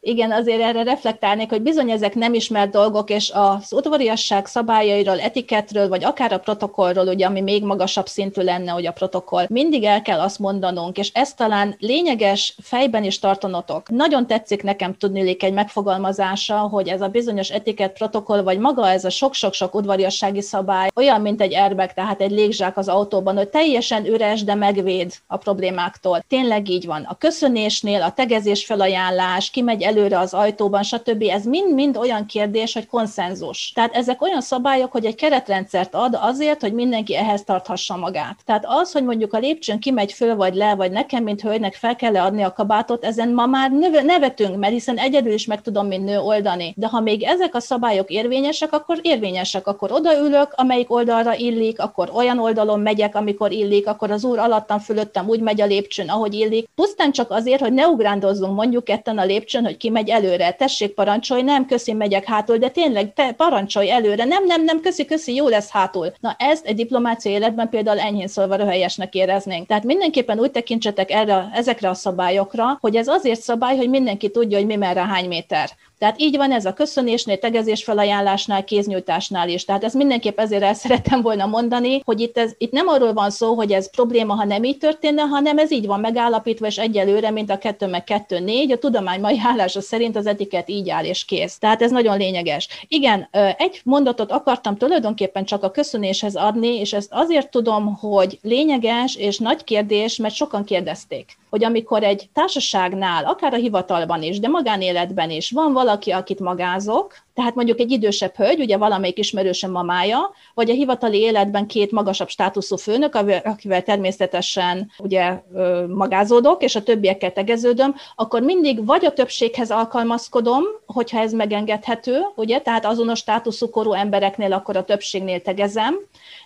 Igen, 0.00 0.32
azért 0.32 0.60
erre 0.60 0.82
reflektálnék, 0.82 1.50
hogy 1.50 1.62
bizony 1.62 1.90
ezek 1.90 2.14
nem 2.14 2.34
ismert 2.34 2.70
dolgok, 2.70 3.10
és 3.10 3.30
az 3.34 3.72
udvariasság 3.72 4.46
szabályairól, 4.46 5.20
etiketről, 5.20 5.88
vagy 5.88 6.04
akár 6.04 6.32
a 6.32 6.38
protokollról, 6.38 7.06
ugye, 7.06 7.26
ami 7.26 7.40
még 7.40 7.64
magasabb 7.64 8.06
szintű 8.06 8.42
lenne, 8.42 8.70
hogy 8.70 8.86
a 8.86 8.92
protokoll, 8.92 9.46
mindig 9.48 9.84
el 9.84 10.02
kell 10.02 10.20
azt 10.20 10.38
mondanunk, 10.38 10.98
és 10.98 11.10
ez 11.14 11.34
talán 11.34 11.76
lényeges 11.78 12.54
fejben 12.62 13.04
is 13.04 13.18
tartanotok. 13.18 13.90
Nagyon 13.90 14.26
tetszik 14.26 14.62
nekem 14.62 14.94
tudni 14.94 15.36
egy 15.40 15.52
megfogalmazása, 15.52 16.58
hogy 16.58 16.88
ez 16.88 17.00
a 17.00 17.08
bizonyos 17.08 17.50
etikett 17.50 17.96
protokoll, 17.96 18.42
vagy 18.42 18.58
maga 18.58 18.88
ez 18.88 19.04
a 19.04 19.10
sok-sok-sok 19.10 19.74
udvariassági 19.74 20.42
szabály, 20.42 20.88
olyan, 20.94 21.20
mint 21.20 21.40
egy 21.40 21.54
airbag, 21.54 21.92
tehát 21.92 22.20
egy 22.20 22.30
légzsák 22.30 22.76
az 22.76 22.88
autóban, 22.88 23.36
hogy 23.36 23.48
teljesen 23.48 24.06
üres, 24.06 24.44
de 24.44 24.54
megvéd 24.54 25.12
a 25.26 25.36
problémáktól. 25.36 26.24
Tényleg 26.28 26.68
így 26.68 26.86
van. 26.86 27.06
A 27.08 27.14
köszönésnél 27.14 28.02
a 28.02 28.12
tegezés 28.12 28.64
felajánlás, 28.64 29.50
kimegy 29.50 29.86
előre 29.88 30.18
az 30.18 30.34
ajtóban, 30.34 30.82
stb. 30.82 31.22
Ez 31.22 31.44
mind-mind 31.44 31.96
olyan 31.96 32.26
kérdés, 32.26 32.74
hogy 32.74 32.86
konszenzus. 32.86 33.72
Tehát 33.74 33.94
ezek 33.94 34.22
olyan 34.22 34.40
szabályok, 34.40 34.92
hogy 34.92 35.04
egy 35.04 35.14
keretrendszert 35.14 35.94
ad 35.94 36.18
azért, 36.20 36.60
hogy 36.60 36.72
mindenki 36.72 37.16
ehhez 37.16 37.44
tarthassa 37.44 37.96
magát. 37.96 38.38
Tehát 38.44 38.64
az, 38.66 38.92
hogy 38.92 39.04
mondjuk 39.04 39.32
a 39.32 39.38
lépcsőn 39.38 39.78
kimegy 39.78 40.12
föl 40.12 40.36
vagy 40.36 40.54
le, 40.54 40.74
vagy 40.74 40.90
nekem, 40.90 41.22
mint 41.22 41.40
hölgynek 41.40 41.74
fel 41.74 41.96
kell 41.96 42.16
adni 42.16 42.42
a 42.42 42.52
kabátot, 42.52 43.04
ezen 43.04 43.28
ma 43.28 43.46
már 43.46 43.70
nevetünk, 44.04 44.56
mert 44.56 44.72
hiszen 44.72 44.96
egyedül 44.96 45.32
is 45.32 45.46
meg 45.46 45.60
tudom, 45.60 45.86
mint 45.86 46.04
nő 46.04 46.18
oldani. 46.18 46.74
De 46.76 46.86
ha 46.86 47.00
még 47.00 47.22
ezek 47.22 47.54
a 47.54 47.60
szabályok 47.60 48.10
érvényesek, 48.10 48.72
akkor 48.72 48.98
érvényesek, 49.02 49.66
akkor 49.66 49.92
odaülök, 49.92 50.52
amelyik 50.56 50.92
oldalra 50.92 51.34
illik, 51.34 51.80
akkor 51.80 52.10
olyan 52.14 52.38
oldalon 52.38 52.80
megyek, 52.80 53.14
amikor 53.14 53.52
illik, 53.52 53.86
akkor 53.86 54.10
az 54.10 54.24
úr 54.24 54.38
alattam 54.38 54.78
fölöttem 54.78 55.28
úgy 55.28 55.40
megy 55.40 55.60
a 55.60 55.66
lépcsőn, 55.66 56.08
ahogy 56.08 56.34
illik. 56.34 56.68
Pusztán 56.74 57.12
csak 57.12 57.30
azért, 57.30 57.60
hogy 57.60 57.72
ne 57.72 57.86
ugrándozzunk 57.86 58.54
mondjuk 58.54 58.84
ketten 58.84 59.18
a 59.18 59.24
lépcsőn, 59.24 59.64
hogy 59.64 59.76
ki 59.78 59.90
megy 59.90 60.08
előre, 60.08 60.50
tessék 60.52 60.94
parancsolj, 60.94 61.42
nem, 61.42 61.66
köszi, 61.66 61.92
megyek 61.92 62.24
hátul, 62.24 62.56
de 62.56 62.68
tényleg 62.68 63.12
te 63.14 63.32
parancsolj 63.32 63.90
előre, 63.90 64.24
nem, 64.24 64.44
nem, 64.44 64.64
nem, 64.64 64.80
köszi, 64.80 65.04
köszi, 65.04 65.34
jó 65.34 65.48
lesz 65.48 65.70
hátul. 65.70 66.12
Na 66.20 66.36
ezt 66.38 66.66
egy 66.66 66.76
diplomácia 66.76 67.30
életben 67.30 67.68
például 67.68 67.98
enyhén 67.98 68.28
szólva 68.28 68.54
röhelyesnek 68.54 69.14
éreznénk. 69.14 69.66
Tehát 69.66 69.84
mindenképpen 69.84 70.40
úgy 70.40 70.50
tekintsetek 70.50 71.10
erre, 71.10 71.50
ezekre 71.54 71.88
a 71.88 71.94
szabályokra, 71.94 72.78
hogy 72.80 72.96
ez 72.96 73.08
azért 73.08 73.40
szabály, 73.40 73.76
hogy 73.76 73.88
mindenki 73.88 74.30
tudja, 74.30 74.58
hogy 74.58 74.66
mi 74.66 74.76
merre 74.76 75.04
hány 75.04 75.28
méter. 75.28 75.70
Tehát 75.98 76.20
így 76.20 76.36
van 76.36 76.52
ez 76.52 76.64
a 76.64 76.72
köszönésnél, 76.72 77.38
tegezés 77.38 77.84
felajánlásnál, 77.84 78.64
kéznyújtásnál 78.64 79.48
is. 79.48 79.64
Tehát 79.64 79.84
ezt 79.84 79.94
mindenképp 79.94 80.38
ezért 80.38 80.62
el 80.62 80.74
szerettem 80.74 81.22
volna 81.22 81.46
mondani, 81.46 82.00
hogy 82.04 82.20
itt, 82.20 82.38
ez, 82.38 82.52
itt 82.58 82.72
nem 82.72 82.88
arról 82.88 83.12
van 83.12 83.30
szó, 83.30 83.54
hogy 83.54 83.72
ez 83.72 83.90
probléma, 83.90 84.34
ha 84.34 84.44
nem 84.44 84.64
így 84.64 84.78
történne, 84.78 85.22
hanem 85.22 85.58
ez 85.58 85.72
így 85.72 85.86
van 85.86 86.00
megállapítva, 86.00 86.66
és 86.66 86.78
egyelőre, 86.78 87.30
mint 87.30 87.50
a 87.50 87.58
2 87.58 87.86
meg 87.86 88.04
2 88.04 88.38
4, 88.38 88.72
a 88.72 88.78
tudomány 88.78 89.20
mai 89.20 89.40
állása 89.44 89.80
szerint 89.80 90.16
az 90.16 90.26
etiket 90.26 90.68
így 90.68 90.90
áll 90.90 91.04
és 91.04 91.24
kész. 91.24 91.58
Tehát 91.58 91.82
ez 91.82 91.90
nagyon 91.90 92.18
lényeges. 92.18 92.68
Igen, 92.88 93.28
egy 93.56 93.80
mondatot 93.84 94.32
akartam 94.32 94.76
tulajdonképpen 94.76 95.44
csak 95.44 95.62
a 95.62 95.70
köszönéshez 95.70 96.36
adni, 96.36 96.78
és 96.78 96.92
ezt 96.92 97.12
azért 97.12 97.50
tudom, 97.50 97.96
hogy 97.96 98.38
lényeges 98.42 99.16
és 99.16 99.38
nagy 99.38 99.64
kérdés, 99.64 100.16
mert 100.16 100.34
sokan 100.34 100.64
kérdezték 100.64 101.36
hogy 101.50 101.64
amikor 101.64 102.02
egy 102.02 102.28
társaságnál, 102.32 103.24
akár 103.24 103.52
a 103.52 103.56
hivatalban 103.56 104.22
is, 104.22 104.40
de 104.40 104.48
magánéletben 104.48 105.30
is 105.30 105.50
van 105.50 105.72
valaki, 105.88 106.10
akit 106.10 106.40
magázok, 106.40 107.14
tehát 107.34 107.54
mondjuk 107.54 107.80
egy 107.80 107.90
idősebb 107.90 108.34
hölgy, 108.36 108.60
ugye 108.60 108.76
valamelyik 108.76 109.18
ismerősöm 109.18 109.70
mamája, 109.70 110.30
vagy 110.54 110.70
a 110.70 110.74
hivatali 110.74 111.18
életben 111.18 111.66
két 111.66 111.90
magasabb 111.90 112.28
státuszú 112.28 112.76
főnök, 112.76 113.14
akivel 113.44 113.82
természetesen 113.82 114.90
ugye 114.98 115.42
magázódok, 115.88 116.62
és 116.62 116.74
a 116.74 116.82
többiekkel 116.82 117.32
tegeződöm, 117.32 117.94
akkor 118.16 118.42
mindig 118.42 118.86
vagy 118.86 119.04
a 119.04 119.12
többséghez 119.12 119.70
alkalmazkodom, 119.70 120.62
hogyha 120.86 121.20
ez 121.20 121.32
megengedhető, 121.32 122.20
ugye, 122.34 122.60
tehát 122.60 122.86
azonos 122.86 123.18
státuszú 123.18 123.70
korú 123.70 123.92
embereknél 123.92 124.52
akkor 124.52 124.76
a 124.76 124.84
többségnél 124.84 125.40
tegezem, 125.40 125.94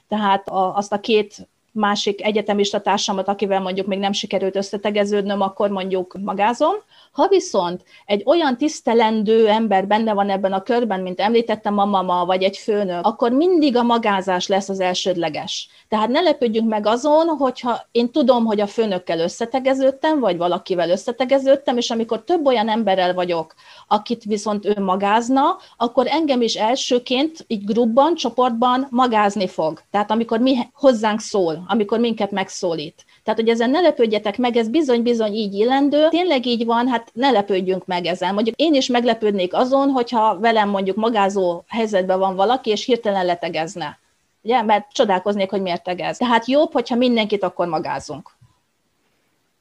tehát 0.08 0.48
azt 0.50 0.92
a 0.92 1.00
két 1.00 1.48
másik 1.72 2.24
egyetemista 2.24 2.80
társamat, 2.80 3.28
akivel 3.28 3.60
mondjuk 3.60 3.86
még 3.86 3.98
nem 3.98 4.12
sikerült 4.12 4.56
összetegeződnöm, 4.56 5.40
akkor 5.40 5.70
mondjuk 5.70 6.16
magázom. 6.20 6.74
Ha 7.12 7.28
viszont 7.28 7.82
egy 8.06 8.22
olyan 8.26 8.56
tisztelendő 8.56 9.48
ember 9.48 9.86
benne 9.86 10.12
van 10.12 10.30
ebben 10.30 10.52
a 10.52 10.62
körben, 10.62 11.00
mint 11.00 11.20
említettem 11.20 11.78
a 11.78 11.84
mama, 11.84 12.24
vagy 12.24 12.42
egy 12.42 12.56
főnök, 12.56 13.06
akkor 13.06 13.30
mindig 13.30 13.76
a 13.76 13.82
magázás 13.82 14.46
lesz 14.46 14.68
az 14.68 14.80
elsődleges. 14.80 15.68
Tehát 15.88 16.08
ne 16.08 16.20
lepődjünk 16.20 16.68
meg 16.68 16.86
azon, 16.86 17.26
hogyha 17.26 17.80
én 17.90 18.10
tudom, 18.10 18.44
hogy 18.44 18.60
a 18.60 18.66
főnökkel 18.66 19.18
összetegeződtem, 19.18 20.20
vagy 20.20 20.36
valakivel 20.36 20.90
összetegeződtem, 20.90 21.76
és 21.76 21.90
amikor 21.90 22.24
több 22.24 22.46
olyan 22.46 22.68
emberrel 22.68 23.14
vagyok, 23.14 23.54
akit 23.88 24.24
viszont 24.24 24.66
ő 24.66 24.80
magázna, 24.80 25.56
akkor 25.76 26.06
engem 26.08 26.42
is 26.42 26.54
elsőként 26.54 27.44
így 27.46 27.64
grupban, 27.64 28.14
csoportban 28.14 28.86
magázni 28.90 29.48
fog. 29.48 29.80
Tehát 29.90 30.10
amikor 30.10 30.40
mi 30.40 30.56
hozzánk 30.72 31.20
szól, 31.20 31.61
amikor 31.66 31.98
minket 31.98 32.30
megszólít. 32.30 33.04
Tehát, 33.24 33.40
hogy 33.40 33.48
ezen 33.48 33.70
ne 33.70 33.80
lepődjetek 33.80 34.38
meg, 34.38 34.56
ez 34.56 34.68
bizony-bizony 34.68 35.32
így 35.32 35.54
illendő. 35.54 36.08
Tényleg 36.08 36.46
így 36.46 36.64
van, 36.64 36.88
hát 36.88 37.10
ne 37.12 37.30
lepődjünk 37.30 37.86
meg 37.86 38.06
ezen. 38.06 38.34
Mondjuk 38.34 38.56
én 38.56 38.74
is 38.74 38.86
meglepődnék 38.86 39.54
azon, 39.54 39.88
hogyha 39.90 40.38
velem 40.38 40.68
mondjuk 40.68 40.96
magázó 40.96 41.62
helyzetben 41.68 42.18
van 42.18 42.36
valaki, 42.36 42.70
és 42.70 42.84
hirtelen 42.84 43.26
letegezne. 43.26 43.98
Ugye? 44.42 44.62
Mert 44.62 44.92
csodálkoznék, 44.92 45.50
hogy 45.50 45.62
miért 45.62 45.82
tegez. 45.82 46.16
Tehát 46.16 46.46
jobb, 46.46 46.72
hogyha 46.72 46.96
mindenkit 46.96 47.42
akkor 47.42 47.66
magázunk. 47.66 48.30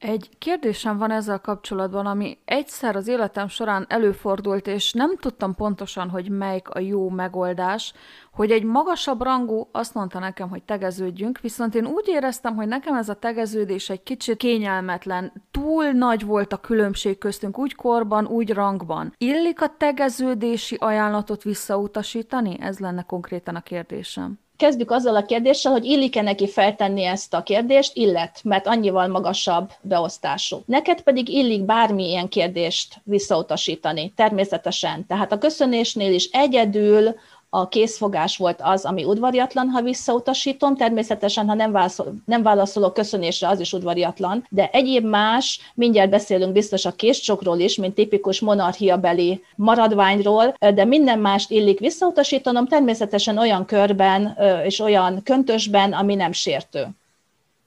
Egy 0.01 0.29
kérdésem 0.37 0.97
van 0.97 1.11
ezzel 1.11 1.39
kapcsolatban, 1.39 2.05
ami 2.05 2.37
egyszer 2.45 2.95
az 2.95 3.07
életem 3.07 3.47
során 3.47 3.85
előfordult, 3.89 4.67
és 4.67 4.93
nem 4.93 5.17
tudtam 5.17 5.55
pontosan, 5.55 6.09
hogy 6.09 6.29
melyik 6.29 6.69
a 6.69 6.79
jó 6.79 7.09
megoldás, 7.09 7.93
hogy 8.31 8.51
egy 8.51 8.63
magasabb 8.63 9.21
rangú 9.21 9.67
azt 9.71 9.93
mondta 9.93 10.19
nekem, 10.19 10.49
hogy 10.49 10.63
tegeződjünk, 10.63 11.39
viszont 11.39 11.75
én 11.75 11.85
úgy 11.85 12.07
éreztem, 12.07 12.55
hogy 12.55 12.67
nekem 12.67 12.95
ez 12.95 13.09
a 13.09 13.13
tegeződés 13.13 13.89
egy 13.89 14.03
kicsit 14.03 14.37
kényelmetlen, 14.37 15.33
túl 15.51 15.91
nagy 15.91 16.25
volt 16.25 16.53
a 16.53 16.57
különbség 16.57 17.17
köztünk, 17.17 17.57
úgy 17.57 17.75
korban, 17.75 18.25
úgy 18.25 18.53
rangban. 18.53 19.13
Illik 19.17 19.61
a 19.61 19.75
tegeződési 19.77 20.75
ajánlatot 20.75 21.43
visszautasítani? 21.43 22.57
Ez 22.59 22.79
lenne 22.79 23.01
konkrétan 23.01 23.55
a 23.55 23.61
kérdésem. 23.61 24.39
Kezdjük 24.61 24.91
azzal 24.91 25.15
a 25.15 25.25
kérdéssel, 25.25 25.71
hogy 25.71 25.85
illik-e 25.85 26.21
neki 26.21 26.47
feltenni 26.47 27.03
ezt 27.03 27.33
a 27.33 27.43
kérdést, 27.43 27.95
illet, 27.95 28.39
mert 28.43 28.67
annyival 28.67 29.07
magasabb 29.07 29.71
beosztású. 29.81 30.61
Neked 30.65 31.01
pedig 31.01 31.29
illik 31.29 31.63
bármilyen 31.65 32.27
kérdést 32.27 32.95
visszautasítani, 33.03 34.13
természetesen. 34.15 35.05
Tehát 35.07 35.31
a 35.31 35.37
köszönésnél 35.37 36.13
is 36.13 36.29
egyedül 36.31 37.15
a 37.53 37.67
készfogás 37.67 38.37
volt 38.37 38.59
az, 38.63 38.85
ami 38.85 39.03
udvariatlan, 39.03 39.69
ha 39.69 39.81
visszautasítom. 39.81 40.75
Természetesen, 40.75 41.47
ha 41.47 41.53
nem, 41.53 41.71
válaszol, 41.71 42.13
nem 42.25 42.43
válaszolok 42.43 42.93
köszönésre, 42.93 43.47
az 43.47 43.59
is 43.59 43.73
udvariatlan. 43.73 44.45
De 44.49 44.69
egyéb 44.71 45.05
más, 45.05 45.59
mindjárt 45.73 46.09
beszélünk 46.09 46.51
biztos 46.51 46.85
a 46.85 46.91
késcsokról 46.91 47.59
is, 47.59 47.75
mint 47.75 47.95
tipikus 47.95 48.39
monarchiabeli 48.39 49.43
maradványról, 49.55 50.55
de 50.73 50.85
minden 50.85 51.19
mást 51.19 51.51
illik 51.51 51.79
visszautasítanom, 51.79 52.67
természetesen 52.67 53.37
olyan 53.37 53.65
körben 53.65 54.37
és 54.65 54.79
olyan 54.79 55.23
köntösben, 55.23 55.93
ami 55.93 56.15
nem 56.15 56.31
sértő. 56.31 56.87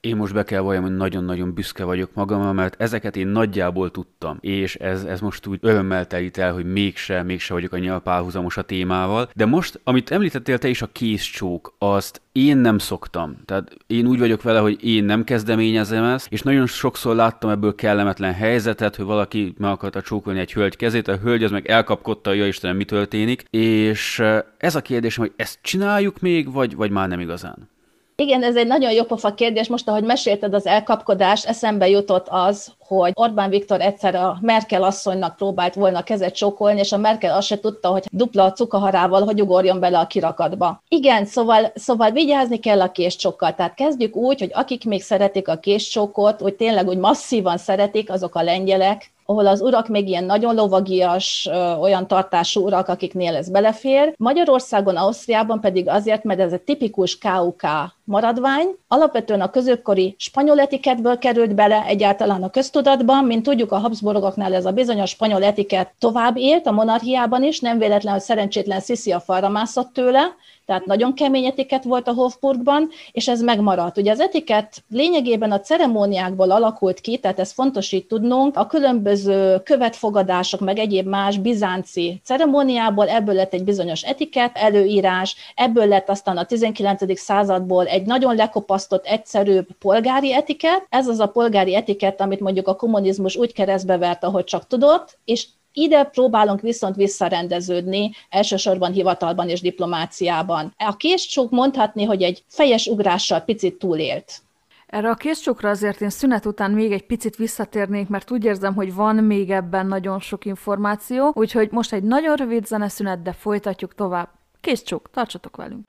Én 0.05 0.15
most 0.15 0.33
be 0.33 0.43
kell 0.43 0.61
valljam, 0.61 0.83
hogy 0.83 0.95
nagyon-nagyon 0.95 1.53
büszke 1.53 1.83
vagyok 1.83 2.09
magamra, 2.13 2.51
mert 2.53 2.81
ezeket 2.81 3.15
én 3.15 3.27
nagyjából 3.27 3.91
tudtam, 3.91 4.37
és 4.41 4.75
ez, 4.75 5.03
ez 5.03 5.19
most 5.19 5.47
úgy 5.47 5.59
örömmel 5.61 6.07
telít 6.07 6.37
el, 6.37 6.53
hogy 6.53 6.65
mégse, 6.65 7.23
mégse 7.23 7.53
vagyok 7.53 7.73
annyira 7.73 7.99
párhuzamos 7.99 8.57
a 8.57 8.61
témával. 8.61 9.29
De 9.33 9.45
most, 9.45 9.79
amit 9.83 10.11
említettél 10.11 10.57
te 10.57 10.67
is, 10.67 10.81
a 10.81 10.89
készcsók, 10.91 11.75
azt 11.77 12.21
én 12.31 12.57
nem 12.57 12.77
szoktam. 12.77 13.37
Tehát 13.45 13.77
én 13.87 14.07
úgy 14.07 14.19
vagyok 14.19 14.41
vele, 14.41 14.59
hogy 14.59 14.83
én 14.83 15.03
nem 15.03 15.23
kezdeményezem 15.23 16.03
ezt, 16.03 16.31
és 16.31 16.41
nagyon 16.41 16.67
sokszor 16.67 17.15
láttam 17.15 17.49
ebből 17.49 17.75
kellemetlen 17.75 18.33
helyzetet, 18.33 18.95
hogy 18.95 19.05
valaki 19.05 19.53
meg 19.57 19.71
akarta 19.71 20.01
csókolni 20.01 20.39
egy 20.39 20.53
hölgy 20.53 20.75
kezét, 20.75 21.07
a 21.07 21.17
hölgy 21.17 21.43
az 21.43 21.51
meg 21.51 21.67
elkapkodta, 21.67 22.33
ja 22.33 22.47
Istenem, 22.47 22.75
mi 22.75 22.85
történik, 22.85 23.45
és 23.49 24.23
ez 24.57 24.75
a 24.75 24.81
kérdésem, 24.81 25.23
hogy 25.23 25.33
ezt 25.35 25.59
csináljuk 25.61 26.19
még, 26.19 26.51
vagy, 26.51 26.75
vagy 26.75 26.91
már 26.91 27.07
nem 27.07 27.19
igazán? 27.19 27.73
Igen, 28.17 28.43
ez 28.43 28.55
egy 28.55 28.67
nagyon 28.67 28.91
jó 28.91 29.03
pofa 29.03 29.33
kérdés. 29.33 29.67
Most, 29.67 29.87
ahogy 29.87 30.03
mesélted 30.03 30.53
az 30.53 30.65
elkapkodást, 30.65 31.45
eszembe 31.45 31.89
jutott 31.89 32.27
az, 32.29 32.73
hogy 32.79 33.11
Orbán 33.13 33.49
Viktor 33.49 33.81
egyszer 33.81 34.15
a 34.15 34.37
Merkel 34.41 34.83
asszonynak 34.83 35.35
próbált 35.35 35.73
volna 35.73 36.03
kezet 36.03 36.35
csókolni, 36.35 36.79
és 36.79 36.91
a 36.91 36.97
Merkel 36.97 37.35
azt 37.35 37.47
se 37.47 37.59
tudta, 37.59 37.89
hogy 37.89 38.05
dupla 38.11 38.43
a 38.43 38.51
cukaharával, 38.51 39.23
hogy 39.23 39.41
ugorjon 39.41 39.79
bele 39.79 39.99
a 39.99 40.07
kirakatba. 40.07 40.83
Igen, 40.87 41.25
szóval, 41.25 41.71
szóval 41.75 42.11
vigyázni 42.11 42.59
kell 42.59 42.81
a 42.81 42.91
késcsokkal. 42.91 43.55
Tehát 43.55 43.73
kezdjük 43.73 44.15
úgy, 44.15 44.39
hogy 44.39 44.51
akik 44.53 44.85
még 44.85 45.01
szeretik 45.01 45.47
a 45.47 45.57
késcsókot, 45.57 46.39
hogy 46.41 46.53
tényleg 46.53 46.87
úgy 46.87 46.97
masszívan 46.97 47.57
szeretik, 47.57 48.11
azok 48.11 48.35
a 48.35 48.43
lengyelek, 48.43 49.13
ahol 49.27 49.47
az 49.47 49.61
urak 49.61 49.87
még 49.87 50.07
ilyen 50.07 50.23
nagyon 50.23 50.55
lovagias, 50.55 51.49
olyan 51.79 52.07
tartású 52.07 52.65
urak, 52.65 52.87
akiknél 52.87 53.35
ez 53.35 53.49
belefér. 53.49 54.13
Magyarországon, 54.17 54.95
Ausztriában 54.95 55.59
pedig 55.59 55.89
azért, 55.89 56.23
mert 56.23 56.39
ez 56.39 56.53
egy 56.53 56.61
tipikus 56.61 57.17
KUK 57.17 57.61
maradvány. 58.05 58.67
Alapvetően 58.87 59.41
a 59.41 59.49
középkori 59.49 60.15
spanyol 60.17 60.59
etiketből 60.59 61.17
került 61.17 61.55
bele 61.55 61.83
egyáltalán 61.85 62.43
a 62.43 62.49
köztudatban, 62.49 63.25
mint 63.25 63.43
tudjuk 63.43 63.71
a 63.71 63.77
Habsburgoknál 63.77 64.53
ez 64.53 64.65
a 64.65 64.71
bizonyos 64.71 65.09
spanyol 65.09 65.43
etiket 65.43 65.93
tovább 65.99 66.37
élt, 66.37 66.67
a 66.67 66.71
monarchiában 66.71 67.43
is, 67.43 67.59
nem 67.59 67.77
véletlen, 67.77 68.13
hogy 68.13 68.21
szerencsétlen 68.21 68.79
Sisi 68.79 69.11
a 69.11 69.19
falra 69.19 69.49
mászott 69.49 69.93
tőle, 69.93 70.35
tehát 70.65 70.85
nagyon 70.85 71.13
kemény 71.13 71.45
etiket 71.45 71.83
volt 71.83 72.07
a 72.07 72.13
Hofburgban, 72.13 72.89
és 73.11 73.27
ez 73.27 73.41
megmaradt. 73.41 73.97
Ugye 73.97 74.11
az 74.11 74.19
etiket 74.19 74.83
lényegében 74.89 75.51
a 75.51 75.59
ceremóniákból 75.59 76.51
alakult 76.51 76.99
ki, 76.99 77.17
tehát 77.17 77.39
ez 77.39 77.51
fontos 77.51 77.91
így 77.91 78.05
tudnunk, 78.05 78.57
a 78.57 78.67
különböző 78.67 79.61
követfogadások, 79.63 80.59
meg 80.59 80.77
egyéb 80.77 81.07
más 81.07 81.37
bizánci 81.37 82.21
ceremóniából 82.23 83.09
ebből 83.09 83.35
lett 83.35 83.53
egy 83.53 83.63
bizonyos 83.63 84.01
etiket, 84.01 84.57
előírás, 84.57 85.35
ebből 85.55 85.87
lett 85.87 86.09
aztán 86.09 86.37
a 86.37 86.45
19. 86.45 87.19
századból 87.19 87.85
egy 87.95 88.05
nagyon 88.05 88.35
lekopasztott, 88.35 89.05
egyszerűbb 89.05 89.67
polgári 89.79 90.33
etiket. 90.33 90.85
Ez 90.89 91.07
az 91.07 91.19
a 91.19 91.27
polgári 91.27 91.75
etiket, 91.75 92.21
amit 92.21 92.39
mondjuk 92.39 92.67
a 92.67 92.75
kommunizmus 92.75 93.35
úgy 93.35 93.53
keresztbe 93.53 93.97
vert, 93.97 94.23
ahogy 94.23 94.43
csak 94.43 94.67
tudott, 94.67 95.17
és 95.25 95.47
ide 95.73 96.03
próbálunk 96.03 96.61
viszont 96.61 96.95
visszarendeződni, 96.95 98.11
elsősorban 98.29 98.91
hivatalban 98.91 99.49
és 99.49 99.61
diplomáciában. 99.61 100.73
A 100.77 100.95
késcsók 100.95 101.51
mondhatni, 101.51 102.03
hogy 102.03 102.23
egy 102.23 102.43
fejes 102.47 102.87
ugrással 102.87 103.39
picit 103.39 103.77
túlélt. 103.77 104.43
Erre 104.87 105.09
a 105.09 105.13
készcsókra 105.13 105.69
azért 105.69 106.01
én 106.01 106.09
szünet 106.09 106.45
után 106.45 106.71
még 106.71 106.91
egy 106.91 107.05
picit 107.05 107.35
visszatérnék, 107.35 108.07
mert 108.07 108.31
úgy 108.31 108.45
érzem, 108.45 108.73
hogy 108.73 108.93
van 108.93 109.15
még 109.15 109.51
ebben 109.51 109.87
nagyon 109.87 110.19
sok 110.19 110.45
információ, 110.45 111.31
úgyhogy 111.33 111.71
most 111.71 111.93
egy 111.93 112.03
nagyon 112.03 112.35
rövid 112.35 112.65
zeneszünet, 112.65 113.21
de 113.21 113.33
folytatjuk 113.33 113.95
tovább. 113.95 114.29
Készcsók, 114.65 115.09
tartsatok 115.13 115.55
velünk! 115.55 115.85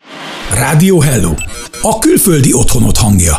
Rádió 0.55 1.01
Hello! 1.01 1.33
A 1.83 1.99
külföldi 1.99 2.53
otthonot 2.53 2.97
hangja. 2.97 3.37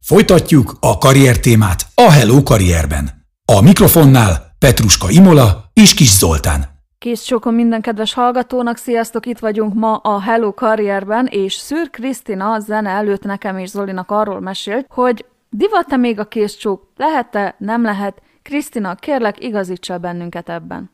Folytatjuk 0.00 0.76
a 0.80 0.98
karrier 0.98 1.38
témát 1.38 1.86
a 1.94 2.10
Hello 2.10 2.42
karrierben. 2.42 3.10
A 3.44 3.60
mikrofonnál 3.60 4.54
Petruska 4.58 5.10
Imola 5.10 5.70
és 5.72 5.94
Kis 5.94 6.12
Zoltán. 6.16 6.64
Kész 6.98 7.22
sokan 7.22 7.54
minden 7.54 7.80
kedves 7.80 8.12
hallgatónak, 8.14 8.76
sziasztok, 8.76 9.26
itt 9.26 9.38
vagyunk 9.38 9.74
ma 9.74 9.96
a 9.96 10.20
Hello 10.20 10.54
karrierben, 10.54 11.26
és 11.26 11.54
Szűr 11.54 11.90
Krisztina 11.90 12.58
zene 12.60 12.90
előtt 12.90 13.22
nekem 13.22 13.58
és 13.58 13.68
Zolinak 13.68 14.10
arról 14.10 14.40
mesélt, 14.40 14.86
hogy 14.88 15.24
divat-e 15.50 15.96
még 15.96 16.18
a 16.18 16.24
készcsók, 16.24 16.92
lehet-e, 16.96 17.54
nem 17.58 17.82
lehet, 17.82 18.22
Krisztina, 18.42 18.94
kérlek, 18.94 19.44
igazítsa 19.44 19.98
bennünket 19.98 20.48
ebben. 20.48 20.90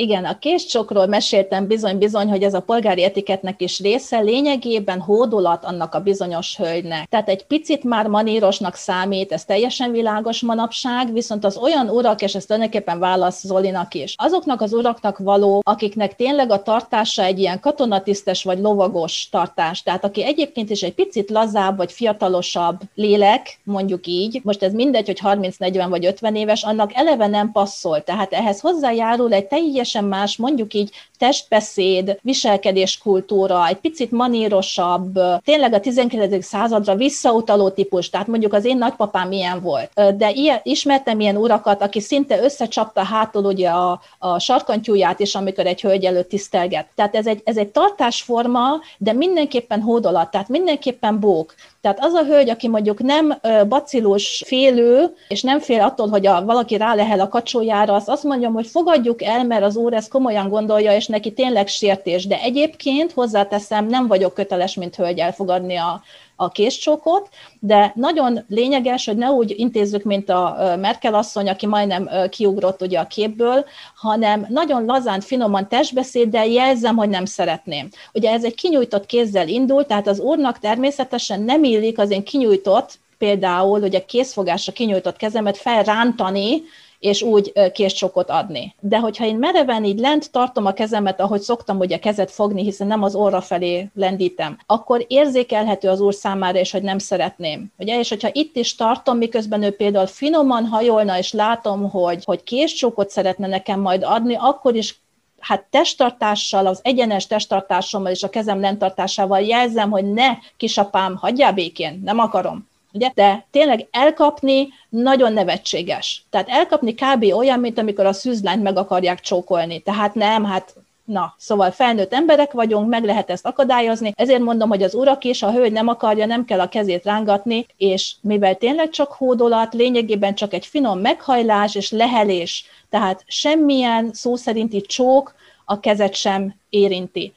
Igen, 0.00 0.24
a 0.24 0.38
késcsokról 0.38 1.06
meséltem 1.06 1.66
bizony-bizony, 1.66 2.28
hogy 2.28 2.42
ez 2.42 2.54
a 2.54 2.60
polgári 2.60 3.04
etiketnek 3.04 3.60
is 3.60 3.80
része, 3.80 4.20
lényegében 4.20 5.00
hódolat 5.00 5.64
annak 5.64 5.94
a 5.94 6.00
bizonyos 6.00 6.56
hölgynek. 6.56 7.08
Tehát 7.08 7.28
egy 7.28 7.46
picit 7.46 7.84
már 7.84 8.06
manírosnak 8.06 8.74
számít, 8.74 9.32
ez 9.32 9.44
teljesen 9.44 9.90
világos 9.90 10.40
manapság, 10.40 11.12
viszont 11.12 11.44
az 11.44 11.56
olyan 11.56 11.88
urak, 11.88 12.22
és 12.22 12.34
ezt 12.34 12.46
tulajdonképpen 12.46 12.98
válasz 12.98 13.44
Zolinak 13.44 13.94
is, 13.94 14.14
azoknak 14.16 14.60
az 14.60 14.72
uraknak 14.72 15.18
való, 15.18 15.60
akiknek 15.64 16.16
tényleg 16.16 16.50
a 16.50 16.62
tartása 16.62 17.22
egy 17.22 17.38
ilyen 17.38 17.60
katonatisztes 17.60 18.44
vagy 18.44 18.58
lovagos 18.58 19.28
tartás, 19.30 19.82
tehát 19.82 20.04
aki 20.04 20.24
egyébként 20.24 20.70
is 20.70 20.82
egy 20.82 20.94
picit 20.94 21.30
lazább 21.30 21.76
vagy 21.76 21.92
fiatalosabb 21.92 22.80
lélek, 22.94 23.60
mondjuk 23.64 24.06
így, 24.06 24.40
most 24.44 24.62
ez 24.62 24.72
mindegy, 24.72 25.06
hogy 25.06 25.20
30-40 25.22 25.86
vagy 25.88 26.06
50 26.06 26.34
éves, 26.34 26.62
annak 26.62 26.94
eleve 26.94 27.26
nem 27.26 27.52
passzol, 27.52 28.02
tehát 28.02 28.32
ehhez 28.32 28.60
hozzájárul 28.60 29.32
egy 29.32 29.46
teljesen 29.46 29.88
teljesen 29.90 30.04
más, 30.04 30.36
mondjuk 30.36 30.74
így 30.74 30.90
testbeszéd, 31.18 32.18
viselkedéskultúra, 32.22 33.66
egy 33.66 33.76
picit 33.76 34.10
manírosabb, 34.10 35.18
tényleg 35.44 35.72
a 35.72 35.80
19. 35.80 36.44
századra 36.44 36.94
visszautaló 36.94 37.70
típus, 37.70 38.10
tehát 38.10 38.26
mondjuk 38.26 38.52
az 38.52 38.64
én 38.64 38.78
nagypapám 38.78 39.28
milyen 39.28 39.60
volt. 39.60 39.90
De 40.16 40.30
ilyen, 40.30 40.60
ismertem 40.62 41.20
ilyen 41.20 41.36
urakat, 41.36 41.82
aki 41.82 42.00
szinte 42.00 42.42
összecsapta 42.42 43.02
hátul 43.02 43.44
ugye 43.44 43.68
a, 43.68 44.00
a 44.18 44.38
sarkantyúját 44.38 45.20
is, 45.20 45.34
amikor 45.34 45.66
egy 45.66 45.80
hölgy 45.80 46.04
előtt 46.04 46.28
tisztelget. 46.28 46.86
Tehát 46.94 47.14
ez 47.14 47.26
egy, 47.26 47.40
ez 47.44 47.56
egy 47.56 47.68
tartásforma, 47.68 48.80
de 48.98 49.12
mindenképpen 49.12 49.80
hódolat, 49.80 50.30
tehát 50.30 50.48
mindenképpen 50.48 51.20
bók. 51.20 51.54
Tehát 51.80 51.98
az 52.00 52.12
a 52.12 52.24
hölgy, 52.24 52.50
aki 52.50 52.68
mondjuk 52.68 53.02
nem 53.02 53.40
bacillus 53.68 54.42
félő, 54.46 55.14
és 55.28 55.42
nem 55.42 55.60
fél 55.60 55.80
attól, 55.80 56.08
hogy 56.08 56.26
a, 56.26 56.44
valaki 56.44 56.76
rá 56.76 56.94
lehel 56.94 57.20
a 57.20 57.28
kacsójára, 57.28 57.94
azt 57.94 58.08
azt 58.08 58.24
mondjam, 58.24 58.52
hogy 58.52 58.66
fogadjuk 58.66 59.22
el, 59.22 59.44
mert 59.44 59.62
az 59.62 59.76
úr 59.76 59.92
ezt 59.92 60.10
komolyan 60.10 60.48
gondolja, 60.48 60.94
és 60.94 61.06
neki 61.06 61.32
tényleg 61.32 61.66
sértés. 61.66 62.26
De 62.26 62.40
egyébként 62.40 63.12
hozzáteszem, 63.12 63.86
nem 63.86 64.06
vagyok 64.06 64.34
köteles, 64.34 64.74
mint 64.74 64.96
hölgy 64.96 65.18
elfogadni 65.18 65.76
a, 65.76 66.02
a 66.40 66.48
készcsókot, 66.48 67.28
de 67.58 67.92
nagyon 67.94 68.44
lényeges, 68.48 69.06
hogy 69.06 69.16
ne 69.16 69.30
úgy 69.30 69.54
intézzük, 69.56 70.02
mint 70.02 70.28
a 70.28 70.76
Merkel 70.80 71.14
asszony, 71.14 71.48
aki 71.48 71.66
majdnem 71.66 72.08
kiugrott 72.30 72.82
ugye 72.82 72.98
a 72.98 73.06
képből, 73.06 73.64
hanem 73.96 74.46
nagyon 74.48 74.84
lazán, 74.84 75.20
finoman 75.20 75.68
testbeszéddel 75.68 76.46
jelzem, 76.46 76.96
hogy 76.96 77.08
nem 77.08 77.24
szeretném. 77.24 77.88
Ugye 78.12 78.30
ez 78.30 78.44
egy 78.44 78.54
kinyújtott 78.54 79.06
kézzel 79.06 79.48
indult, 79.48 79.86
tehát 79.86 80.06
az 80.06 80.20
úrnak 80.20 80.58
természetesen 80.58 81.42
nem 81.42 81.64
illik 81.64 81.98
az 81.98 82.10
én 82.10 82.24
kinyújtott, 82.24 82.98
például 83.18 83.82
ugye 83.82 84.04
készfogásra 84.04 84.72
kinyújtott 84.72 85.16
kezemet 85.16 85.56
felrántani, 85.56 86.62
és 87.00 87.22
úgy 87.22 87.52
késcsokot 87.72 88.30
adni. 88.30 88.74
De 88.80 88.98
hogyha 88.98 89.24
én 89.24 89.36
mereven 89.36 89.84
így 89.84 89.98
lent 89.98 90.30
tartom 90.30 90.66
a 90.66 90.72
kezemet, 90.72 91.20
ahogy 91.20 91.40
szoktam 91.40 91.78
ugye 91.78 91.98
kezet 91.98 92.30
fogni, 92.30 92.62
hiszen 92.62 92.86
nem 92.86 93.02
az 93.02 93.14
orra 93.14 93.40
felé 93.40 93.90
lendítem, 93.94 94.58
akkor 94.66 95.04
érzékelhető 95.08 95.88
az 95.88 96.00
úr 96.00 96.14
számára 96.14 96.58
is, 96.58 96.70
hogy 96.70 96.82
nem 96.82 96.98
szeretném. 96.98 97.72
Ugye? 97.78 97.98
És 97.98 98.08
hogyha 98.08 98.28
itt 98.32 98.56
is 98.56 98.74
tartom, 98.74 99.16
miközben 99.16 99.62
ő 99.62 99.70
például 99.70 100.06
finoman 100.06 100.66
hajolna, 100.66 101.18
és 101.18 101.32
látom, 101.32 101.90
hogy, 101.90 102.24
hogy 102.24 102.42
késcsókot 102.42 103.10
szeretne 103.10 103.46
nekem 103.46 103.80
majd 103.80 104.02
adni, 104.04 104.36
akkor 104.38 104.74
is 104.74 104.98
hát 105.40 105.66
testtartással, 105.70 106.66
az 106.66 106.80
egyenes 106.82 107.26
testtartásommal 107.26 108.10
és 108.10 108.22
a 108.22 108.30
kezem 108.30 108.60
lenttartásával 108.60 109.40
jelzem, 109.40 109.90
hogy 109.90 110.12
ne, 110.12 110.28
kisapám, 110.56 111.16
hagyjál 111.16 111.52
békén, 111.52 112.00
nem 112.04 112.18
akarom. 112.18 112.68
Ugye? 112.92 113.10
De 113.14 113.46
tényleg 113.50 113.88
elkapni 113.90 114.68
nagyon 114.88 115.32
nevetséges. 115.32 116.24
Tehát 116.30 116.48
elkapni 116.48 116.94
kb. 116.94 117.24
olyan, 117.34 117.60
mint 117.60 117.78
amikor 117.78 118.06
a 118.06 118.12
szűzlányt 118.12 118.62
meg 118.62 118.76
akarják 118.76 119.20
csókolni. 119.20 119.80
Tehát 119.80 120.14
nem, 120.14 120.44
hát 120.44 120.74
Na, 121.10 121.34
szóval 121.38 121.70
felnőtt 121.70 122.12
emberek 122.12 122.52
vagyunk, 122.52 122.88
meg 122.88 123.04
lehet 123.04 123.30
ezt 123.30 123.46
akadályozni, 123.46 124.12
ezért 124.16 124.40
mondom, 124.40 124.68
hogy 124.68 124.82
az 124.82 124.94
urak 124.94 125.24
is, 125.24 125.42
a 125.42 125.52
hölgy 125.52 125.72
nem 125.72 125.88
akarja, 125.88 126.26
nem 126.26 126.44
kell 126.44 126.60
a 126.60 126.68
kezét 126.68 127.04
rángatni, 127.04 127.66
és 127.76 128.14
mivel 128.20 128.54
tényleg 128.54 128.90
csak 128.90 129.12
hódolat, 129.12 129.74
lényegében 129.74 130.34
csak 130.34 130.52
egy 130.52 130.66
finom 130.66 130.98
meghajlás 130.98 131.74
és 131.74 131.90
lehelés, 131.90 132.64
tehát 132.90 133.24
semmilyen 133.26 134.10
szó 134.12 134.36
szerinti 134.36 134.80
csók 134.80 135.34
a 135.64 135.80
kezet 135.80 136.14
sem 136.14 136.54
érinti. 136.68 137.32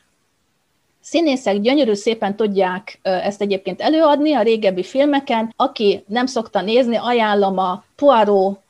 Színészek 1.03 1.59
gyönyörű 1.59 1.93
szépen 1.93 2.35
tudják 2.35 2.99
ezt 3.01 3.41
egyébként 3.41 3.81
előadni 3.81 4.33
a 4.33 4.41
régebbi 4.41 4.83
filmeken. 4.83 5.53
Aki 5.55 6.03
nem 6.07 6.25
szokta 6.25 6.61
nézni, 6.61 6.95
ajánlom 6.95 7.57
a 7.57 7.83
Poirot 7.95 8.61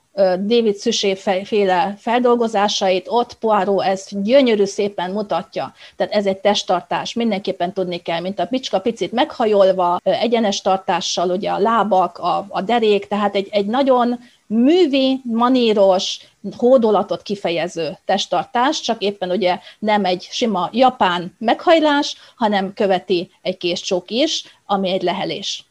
David 0.45 0.75
Szüsé 0.75 1.15
féle 1.43 1.95
feldolgozásait, 1.97 3.07
ott 3.09 3.33
Poirot 3.33 3.83
ezt 3.83 4.23
gyönyörű 4.23 4.65
szépen 4.65 5.11
mutatja. 5.11 5.73
Tehát 5.95 6.13
ez 6.13 6.25
egy 6.25 6.37
testtartás, 6.37 7.13
mindenképpen 7.13 7.73
tudni 7.73 7.97
kell, 7.97 8.19
mint 8.19 8.39
a 8.39 8.45
picska 8.45 8.79
picit 8.79 9.11
meghajolva, 9.11 9.99
egyenes 10.03 10.61
tartással, 10.61 11.29
ugye 11.29 11.49
a 11.49 11.59
lábak, 11.59 12.17
a, 12.17 12.45
a 12.49 12.61
derék, 12.61 13.07
tehát 13.07 13.35
egy, 13.35 13.47
egy 13.51 13.65
nagyon 13.65 14.19
művi, 14.53 15.21
maníros, 15.23 16.19
hódolatot 16.57 17.21
kifejező 17.21 17.97
testtartás, 18.05 18.81
csak 18.81 19.01
éppen 19.01 19.29
ugye 19.29 19.59
nem 19.79 20.05
egy 20.05 20.27
sima 20.31 20.69
japán 20.71 21.35
meghajlás, 21.39 22.15
hanem 22.35 22.73
követi 22.73 23.31
egy 23.41 23.57
késcsók 23.57 24.09
is, 24.09 24.43
ami 24.65 24.89
egy 24.89 25.01
lehelés. 25.01 25.65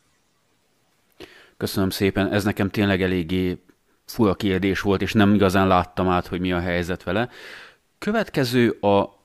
Köszönöm 1.57 1.91
szépen, 1.91 2.33
ez 2.33 2.45
nekem 2.45 2.71
tényleg 2.71 3.03
eléggé 3.03 3.63
fura 4.07 4.35
kérdés 4.35 4.81
volt, 4.81 5.03
és 5.03 5.13
nem 5.13 5.35
igazán 5.35 5.67
láttam 5.67 6.09
át, 6.09 6.27
hogy 6.27 6.41
mi 6.41 6.53
a 6.53 6.61
helyzet 6.61 7.03
vele. 7.03 7.29
Következő 7.99 8.71
a 8.71 9.21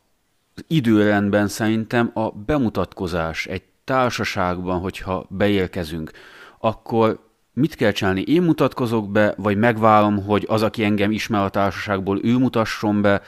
időrendben 0.67 1.47
szerintem 1.47 2.11
a 2.13 2.31
bemutatkozás 2.31 3.45
egy 3.45 3.63
társaságban, 3.83 4.79
hogyha 4.79 5.25
beérkezünk, 5.29 6.11
akkor 6.59 7.26
mit 7.57 7.75
kell 7.75 7.91
csinálni? 7.91 8.21
Én 8.21 8.41
mutatkozok 8.41 9.11
be, 9.11 9.33
vagy 9.37 9.57
megvállom, 9.57 10.23
hogy 10.23 10.45
az, 10.47 10.61
aki 10.61 10.83
engem 10.83 11.11
ismer 11.11 11.41
a 11.41 11.49
társaságból, 11.49 12.19
ő 12.23 12.37
mutasson 12.37 13.01
be? 13.01 13.21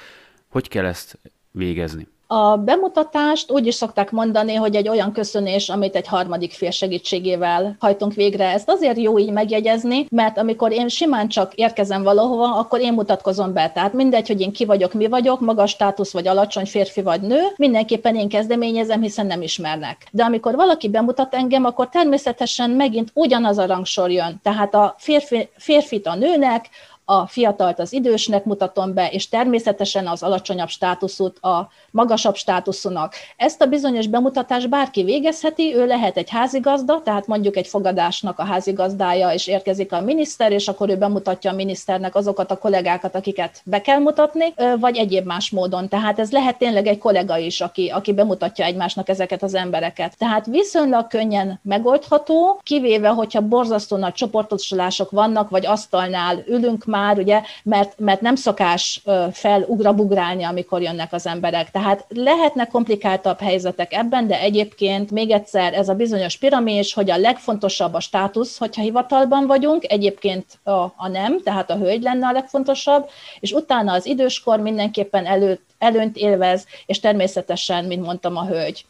Hogy 0.48 0.68
kell 0.68 0.86
ezt 0.86 1.20
végezni? 1.52 2.08
A 2.32 2.58
bemutatást 2.58 3.52
úgy 3.52 3.68
is 3.68 3.76
szokták 3.76 4.12
mondani, 4.12 4.54
hogy 4.54 4.76
egy 4.76 4.90
olyan 4.90 5.12
köszönés, 5.12 5.70
amit 5.70 5.96
egy 5.96 6.08
harmadik 6.08 6.52
fél 6.52 6.72
segítségével 6.72 7.76
hajtunk 7.80 8.14
végre. 8.14 8.46
Ezt 8.52 8.70
azért 8.70 8.98
jó 8.98 9.20
így 9.20 9.32
megjegyezni, 9.32 10.06
mert 10.10 10.38
amikor 10.38 10.72
én 10.72 10.88
simán 10.88 11.28
csak 11.28 11.54
érkezem 11.54 12.04
valahova, 12.04 12.56
akkor 12.56 12.80
én 12.80 12.94
mutatkozom 12.94 13.54
be. 13.54 13.70
Tehát 13.70 13.94
mindegy, 13.94 14.28
hogy 14.28 14.42
én 14.42 14.52
ki 14.52 14.66
vagyok, 14.66 14.94
mi 14.94 15.08
vagyok, 15.08 15.40
magas 15.40 15.72
státusz 15.72 16.14
vagy 16.14 16.28
alacsony 16.28 16.66
férfi 16.66 17.02
vagy 17.02 17.22
nő, 17.22 17.42
mindenképpen 17.56 18.16
én 18.16 18.30
kezdeményezem, 18.30 19.02
hiszen 19.02 19.26
nem 19.26 19.42
ismernek. 19.42 20.08
De 20.12 20.24
amikor 20.24 20.56
valaki 20.56 20.90
bemutat 20.90 21.36
engem, 21.36 21.66
akkor 21.66 21.90
természetesen 21.90 22.70
megint 22.70 23.12
ugyanaz 23.14 23.58
a 23.58 23.66
rangsor 23.66 24.12
jön. 24.12 24.40
Tehát 24.44 24.74
a 24.74 24.96
férfi, 24.98 25.50
férfit 25.58 26.08
a 26.08 26.16
nőnek, 26.16 26.70
a 27.10 27.28
fiatalt 27.28 27.80
az 27.80 27.94
idősnek 27.94 28.46
mutatom 28.46 28.94
be, 28.94 29.08
és 29.08 29.30
természetesen 29.30 30.08
az 30.08 30.24
alacsonyabb 30.24 30.68
státuszút 30.68 31.40
a 31.40 31.70
magasabb 31.92 32.36
státuszúnak. 32.36 33.14
Ezt 33.38 33.62
a 33.62 33.66
bizonyos 33.66 34.08
bemutatást 34.08 34.70
bárki 34.70 35.04
végezheti, 35.04 35.76
ő 35.76 35.86
lehet 35.86 36.18
egy 36.18 36.30
házigazda, 36.30 37.02
tehát 37.04 37.28
mondjuk 37.28 37.58
egy 37.58 37.68
fogadásnak 37.68 38.40
a 38.40 38.44
házigazdája, 38.44 39.34
és 39.34 39.48
érkezik 39.48 39.92
a 39.92 40.02
miniszter, 40.02 40.52
és 40.52 40.68
akkor 40.68 40.90
ő 40.90 40.98
bemutatja 40.98 41.52
a 41.52 41.54
miniszternek 41.54 42.16
azokat 42.16 42.52
a 42.52 42.58
kollégákat, 42.58 43.16
akiket 43.16 43.62
be 43.66 43.82
kell 43.82 44.00
mutatni, 44.00 44.54
vagy 44.80 44.98
egyéb 44.98 45.26
más 45.26 45.50
módon. 45.50 45.88
Tehát 45.88 46.20
ez 46.20 46.32
lehet 46.32 46.58
tényleg 46.58 46.88
egy 46.88 46.98
kollega 46.98 47.38
is, 47.38 47.62
aki, 47.62 47.88
aki 47.88 48.14
bemutatja 48.14 48.66
egymásnak 48.66 49.10
ezeket 49.10 49.44
az 49.44 49.54
embereket. 49.54 50.18
Tehát 50.18 50.46
viszonylag 50.46 51.08
könnyen 51.08 51.60
megoldható, 51.64 52.60
kivéve, 52.64 53.10
hogyha 53.10 53.42
borzasztó 53.42 53.98
nagy 53.98 54.14
csoportosulások 54.14 55.12
vannak, 55.12 55.50
vagy 55.50 55.66
asztalnál 55.66 56.44
ülünk 56.48 56.86
már, 56.86 56.98
ugye, 57.18 57.42
mert, 57.64 58.00
mert 58.00 58.22
nem 58.22 58.36
szokás 58.36 59.02
felugrabugrálni, 59.32 60.44
amikor 60.44 60.82
jönnek 60.82 61.14
az 61.14 61.28
emberek. 61.28 61.72
Tehát 61.72 62.06
lehetnek 62.10 62.68
komplikáltabb 62.68 63.40
helyzetek 63.40 63.94
ebben, 63.94 64.28
de 64.28 64.40
egyébként 64.40 65.12
még 65.12 65.32
egyszer 65.32 65.74
ez 65.74 65.90
a 65.90 65.94
bizonyos 65.94 66.38
piramis, 66.38 66.94
hogy 66.94 67.12
a 67.12 67.18
legfontosabb 67.18 67.94
a 67.94 68.00
státusz, 68.00 68.58
hogyha 68.58 68.82
hivatalban 68.82 69.48
vagyunk, 69.48 69.92
egyébként 69.92 70.46
a, 70.64 70.72
a 70.96 71.08
nem, 71.12 71.42
tehát 71.44 71.70
a 71.70 71.78
hölgy 71.78 72.02
lenne 72.02 72.28
a 72.28 72.32
legfontosabb, 72.32 73.10
és 73.40 73.52
utána 73.52 73.94
az 73.94 74.06
időskor 74.06 74.60
mindenképpen 74.60 75.26
elő, 75.26 75.60
előnt 75.78 76.18
élvez, 76.18 76.66
és 76.86 77.00
természetesen, 77.00 77.86
mint 77.86 78.06
mondtam, 78.06 78.38
a 78.38 78.46
hölgy. 78.46 78.86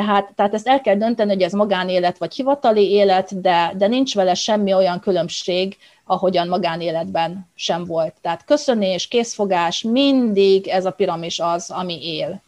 Tehát, 0.00 0.32
tehát 0.34 0.54
ezt 0.54 0.68
el 0.68 0.80
kell 0.80 0.96
dönteni, 0.96 1.32
hogy 1.32 1.42
ez 1.42 1.52
magánélet 1.52 2.18
vagy 2.18 2.34
hivatali 2.34 2.90
élet, 2.90 3.40
de, 3.40 3.72
de 3.76 3.86
nincs 3.86 4.14
vele 4.14 4.34
semmi 4.34 4.74
olyan 4.74 5.00
különbség, 5.00 5.76
ahogyan 6.04 6.48
magánéletben 6.48 7.48
sem 7.54 7.84
volt. 7.84 8.14
Tehát 8.22 8.44
köszönés, 8.44 9.08
készfogás, 9.08 9.82
mindig 9.82 10.66
ez 10.68 10.84
a 10.84 10.90
piramis 10.90 11.38
az, 11.38 11.70
ami 11.70 12.16
él 12.16 12.40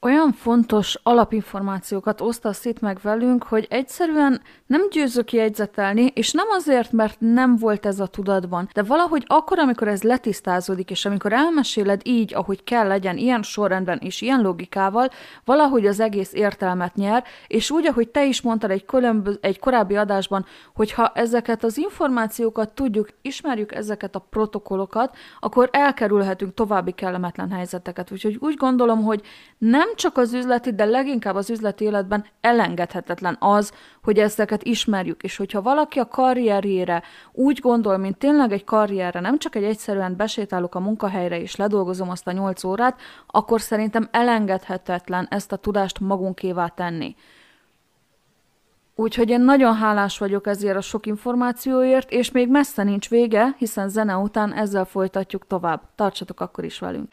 olyan 0.00 0.32
fontos 0.32 0.98
alapinformációkat 1.02 2.20
osztasz 2.20 2.64
itt 2.64 2.80
meg 2.80 2.98
velünk, 3.02 3.42
hogy 3.42 3.66
egyszerűen 3.70 4.40
nem 4.66 4.88
győzök 4.90 5.32
jegyzetelni, 5.32 6.06
és 6.14 6.32
nem 6.32 6.46
azért, 6.50 6.92
mert 6.92 7.16
nem 7.20 7.56
volt 7.56 7.86
ez 7.86 8.00
a 8.00 8.06
tudatban, 8.06 8.68
de 8.72 8.82
valahogy 8.82 9.24
akkor, 9.26 9.58
amikor 9.58 9.88
ez 9.88 10.02
letisztázódik, 10.02 10.90
és 10.90 11.04
amikor 11.04 11.32
elmeséled 11.32 12.00
így, 12.04 12.34
ahogy 12.34 12.64
kell 12.64 12.86
legyen, 12.86 13.16
ilyen 13.16 13.42
sorrendben 13.42 13.98
és 13.98 14.20
ilyen 14.20 14.40
logikával, 14.40 15.08
valahogy 15.44 15.86
az 15.86 16.00
egész 16.00 16.32
értelmet 16.32 16.94
nyer, 16.94 17.24
és 17.46 17.70
úgy, 17.70 17.86
ahogy 17.86 18.08
te 18.08 18.24
is 18.24 18.40
mondtad 18.40 18.70
egy, 18.70 18.84
különbö- 18.84 19.44
egy 19.44 19.58
korábbi 19.58 19.96
adásban, 19.96 20.44
hogyha 20.74 21.12
ezeket 21.14 21.64
az 21.64 21.78
információkat 21.78 22.70
tudjuk, 22.70 23.08
ismerjük 23.22 23.74
ezeket 23.74 24.14
a 24.14 24.26
protokollokat, 24.30 25.16
akkor 25.40 25.68
elkerülhetünk 25.72 26.54
további 26.54 26.92
kellemetlen 26.92 27.50
helyzeteket. 27.50 28.12
Úgyhogy 28.12 28.36
úgy 28.40 28.54
gondolom, 28.54 29.02
hogy 29.02 29.22
nem 29.58 29.85
csak 29.94 30.16
az 30.16 30.32
üzleti, 30.32 30.72
de 30.72 30.84
leginkább 30.84 31.34
az 31.34 31.50
üzleti 31.50 31.84
életben 31.84 32.24
elengedhetetlen 32.40 33.36
az, 33.40 33.72
hogy 34.02 34.18
ezeket 34.18 34.62
ismerjük, 34.62 35.22
és 35.22 35.36
hogyha 35.36 35.62
valaki 35.62 35.98
a 35.98 36.08
karrierjére 36.08 37.02
úgy 37.32 37.58
gondol, 37.58 37.96
mint 37.96 38.18
tényleg 38.18 38.52
egy 38.52 38.64
karrierre, 38.64 39.20
nem 39.20 39.38
csak 39.38 39.54
egy 39.54 39.64
egyszerűen 39.64 40.16
besétálok 40.16 40.74
a 40.74 40.80
munkahelyre 40.80 41.40
és 41.40 41.56
ledolgozom 41.56 42.10
azt 42.10 42.26
a 42.26 42.32
nyolc 42.32 42.64
órát, 42.64 43.00
akkor 43.26 43.60
szerintem 43.60 44.08
elengedhetetlen 44.10 45.26
ezt 45.30 45.52
a 45.52 45.56
tudást 45.56 46.00
magunkévá 46.00 46.66
tenni. 46.66 47.16
Úgyhogy 48.98 49.30
én 49.30 49.40
nagyon 49.40 49.74
hálás 49.74 50.18
vagyok 50.18 50.46
ezért 50.46 50.76
a 50.76 50.80
sok 50.80 51.06
információért, 51.06 52.10
és 52.10 52.30
még 52.30 52.48
messze 52.48 52.82
nincs 52.82 53.08
vége, 53.08 53.54
hiszen 53.58 53.88
zene 53.88 54.16
után 54.16 54.52
ezzel 54.52 54.84
folytatjuk 54.84 55.46
tovább. 55.46 55.80
Tartsatok 55.94 56.40
akkor 56.40 56.64
is 56.64 56.78
velünk! 56.78 57.08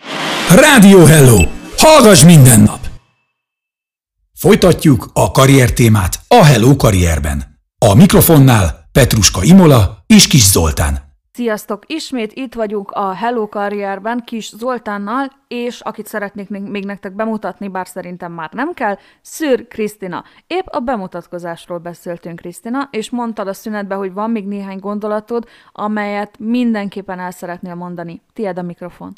Rádió 0.55 1.05
Hello! 1.05 1.62
Hallgass 1.83 2.25
minden 2.25 2.59
nap! 2.59 2.79
Folytatjuk 4.33 5.09
a 5.13 5.31
karrier 5.31 5.73
témát 5.73 6.19
a 6.27 6.43
Hello 6.43 6.75
Karrierben. 6.75 7.43
A 7.77 7.95
mikrofonnál 7.95 8.89
Petruska 8.91 9.43
Imola 9.43 10.03
és 10.07 10.27
Kis 10.27 10.45
Zoltán. 10.45 10.97
Sziasztok! 11.31 11.83
Ismét 11.87 12.31
itt 12.33 12.53
vagyunk 12.53 12.91
a 12.91 13.13
Hello 13.13 13.49
Karrierben 13.49 14.23
Kis 14.25 14.49
Zoltánnal, 14.49 15.31
és 15.47 15.79
akit 15.79 16.07
szeretnék 16.07 16.49
még 16.49 16.85
nektek 16.85 17.15
bemutatni, 17.15 17.67
bár 17.67 17.87
szerintem 17.87 18.31
már 18.31 18.49
nem 18.51 18.73
kell, 18.73 18.97
Szűr 19.21 19.67
Krisztina. 19.67 20.23
Épp 20.47 20.65
a 20.65 20.79
bemutatkozásról 20.79 21.77
beszéltünk, 21.77 22.39
Krisztina, 22.39 22.87
és 22.91 23.09
mondtad 23.09 23.47
a 23.47 23.53
szünetbe, 23.53 23.95
hogy 23.95 24.13
van 24.13 24.31
még 24.31 24.47
néhány 24.47 24.79
gondolatod, 24.79 25.47
amelyet 25.71 26.35
mindenképpen 26.39 27.19
el 27.19 27.31
szeretnél 27.31 27.75
mondani. 27.75 28.21
Tied 28.33 28.57
a 28.57 28.61
mikrofon. 28.61 29.13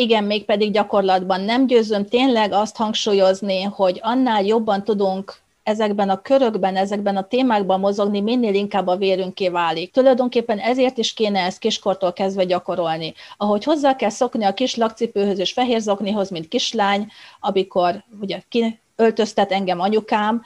Igen, 0.00 0.24
mégpedig 0.24 0.72
gyakorlatban 0.72 1.40
nem 1.40 1.66
győzöm 1.66 2.06
tényleg 2.06 2.52
azt 2.52 2.76
hangsúlyozni, 2.76 3.62
hogy 3.62 3.98
annál 4.02 4.42
jobban 4.42 4.84
tudunk 4.84 5.34
ezekben 5.62 6.08
a 6.08 6.20
körökben, 6.20 6.76
ezekben 6.76 7.16
a 7.16 7.26
témákban 7.26 7.80
mozogni, 7.80 8.20
minél 8.20 8.54
inkább 8.54 8.86
a 8.86 8.96
vérünké 8.96 9.48
válik. 9.48 9.92
Tulajdonképpen 9.92 10.58
ezért 10.58 10.98
is 10.98 11.14
kéne 11.14 11.40
ezt 11.40 11.58
kiskortól 11.58 12.12
kezdve 12.12 12.44
gyakorolni. 12.44 13.14
Ahogy 13.36 13.64
hozzá 13.64 13.96
kell 13.96 14.10
szokni 14.10 14.44
a 14.44 14.54
kis 14.54 14.76
lakcipőhöz 14.76 15.38
és 15.38 15.52
fehér 15.52 15.80
zoknihoz, 15.80 16.30
mint 16.30 16.48
kislány, 16.48 17.06
amikor 17.40 18.04
ugye 18.20 18.42
ki 18.48 18.80
öltöztet 18.96 19.52
engem 19.52 19.80
anyukám, 19.80 20.42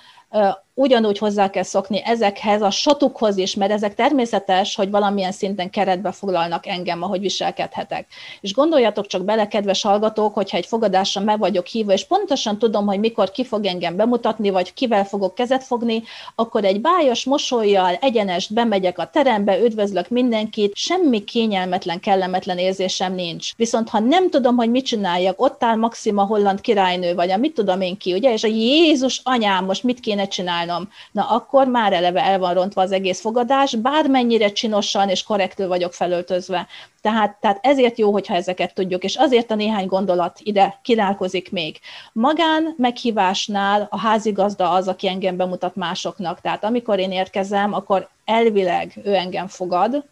ugyanúgy 0.75 1.19
hozzá 1.19 1.51
kell 1.51 1.63
szokni 1.63 2.03
ezekhez 2.05 2.63
a 2.63 2.71
sotukhoz 2.71 3.37
is, 3.37 3.55
mert 3.55 3.73
ezek 3.73 3.95
természetes, 3.95 4.75
hogy 4.75 4.91
valamilyen 4.91 5.33
szinten 5.33 5.71
keretbe 5.71 6.13
foglalnak 6.13 6.67
engem, 6.67 7.03
ahogy 7.03 7.21
viselkedhetek. 7.21 8.07
És 8.41 8.53
gondoljatok 8.53 9.07
csak 9.07 9.25
bele, 9.25 9.49
kedves 9.49 9.83
hallgatók, 9.83 10.35
hogyha 10.35 10.57
egy 10.57 10.67
fogadásra 10.67 11.21
meg 11.21 11.39
vagyok 11.39 11.67
hívva, 11.67 11.93
és 11.93 12.05
pontosan 12.05 12.59
tudom, 12.59 12.87
hogy 12.87 12.99
mikor 12.99 13.31
ki 13.31 13.45
fog 13.45 13.65
engem 13.65 13.97
bemutatni, 13.97 14.51
vagy 14.51 14.75
kivel 14.75 15.05
fogok 15.05 15.35
kezet 15.35 15.65
fogni, 15.65 16.03
akkor 16.35 16.65
egy 16.65 16.81
bájos 16.81 17.25
mosolyjal, 17.25 17.95
egyenest 18.01 18.55
bemegyek 18.55 18.99
a 18.99 19.11
terembe, 19.13 19.61
üdvözlök 19.61 20.09
mindenkit, 20.09 20.75
semmi 20.75 21.25
kényelmetlen, 21.25 22.01
kellemetlen 22.01 22.59
érzésem 22.59 23.15
nincs. 23.15 23.57
Viszont 23.57 23.89
ha 23.89 23.99
nem 23.99 24.31
tudom, 24.31 24.57
hogy 24.57 24.71
mit 24.71 24.85
csináljak, 24.85 25.41
ott 25.41 25.65
áll 25.65 25.77
Maxima 25.77 26.25
Holland 26.25 26.61
királynő, 26.61 27.15
vagy 27.15 27.31
a 27.31 27.37
mit 27.37 27.55
tudom 27.55 27.81
én 27.81 27.97
ki, 27.97 28.13
ugye, 28.13 28.33
és 28.33 28.45
a 28.45 28.49
Jézus 28.49 29.21
anyám, 29.25 29.65
most 29.65 29.83
mit 29.83 30.01
kéne 30.01 30.27
csinálni? 30.27 30.62
Csinálnom. 30.63 30.89
Na 31.13 31.29
akkor 31.29 31.67
már 31.67 31.93
eleve 31.93 32.23
el 32.23 32.39
van 32.39 32.55
rontva 32.55 32.83
az 32.83 32.93
egész 32.93 33.21
fogadás, 33.21 33.75
bármennyire 33.75 34.53
csinosan 34.53 35.09
és 35.09 35.23
korrektül 35.23 35.69
vagyok 35.69 35.93
felöltözve. 35.93 36.67
Tehát, 37.01 37.37
tehát 37.41 37.59
ezért 37.63 37.99
jó, 37.99 38.13
hogyha 38.13 38.35
ezeket 38.35 38.75
tudjuk, 38.75 39.05
és 39.05 39.17
azért 39.17 39.51
a 39.51 39.55
néhány 39.55 39.87
gondolat 39.87 40.39
ide 40.43 40.79
kínálkozik 40.83 41.51
még. 41.51 41.79
Magán 42.13 42.75
meghívásnál 42.77 43.87
a 43.91 43.99
házigazda 43.99 44.71
az, 44.71 44.89
aki 44.89 45.09
engem 45.09 45.37
bemutat 45.37 45.77
másoknak. 45.77 46.41
Tehát 46.41 46.65
amikor 46.65 46.99
én 46.99 47.13
érkezem, 47.13 47.73
akkor 47.73 48.09
elvileg 48.25 48.93
ő 49.05 49.15
engem 49.15 49.47
fogad, 49.47 50.05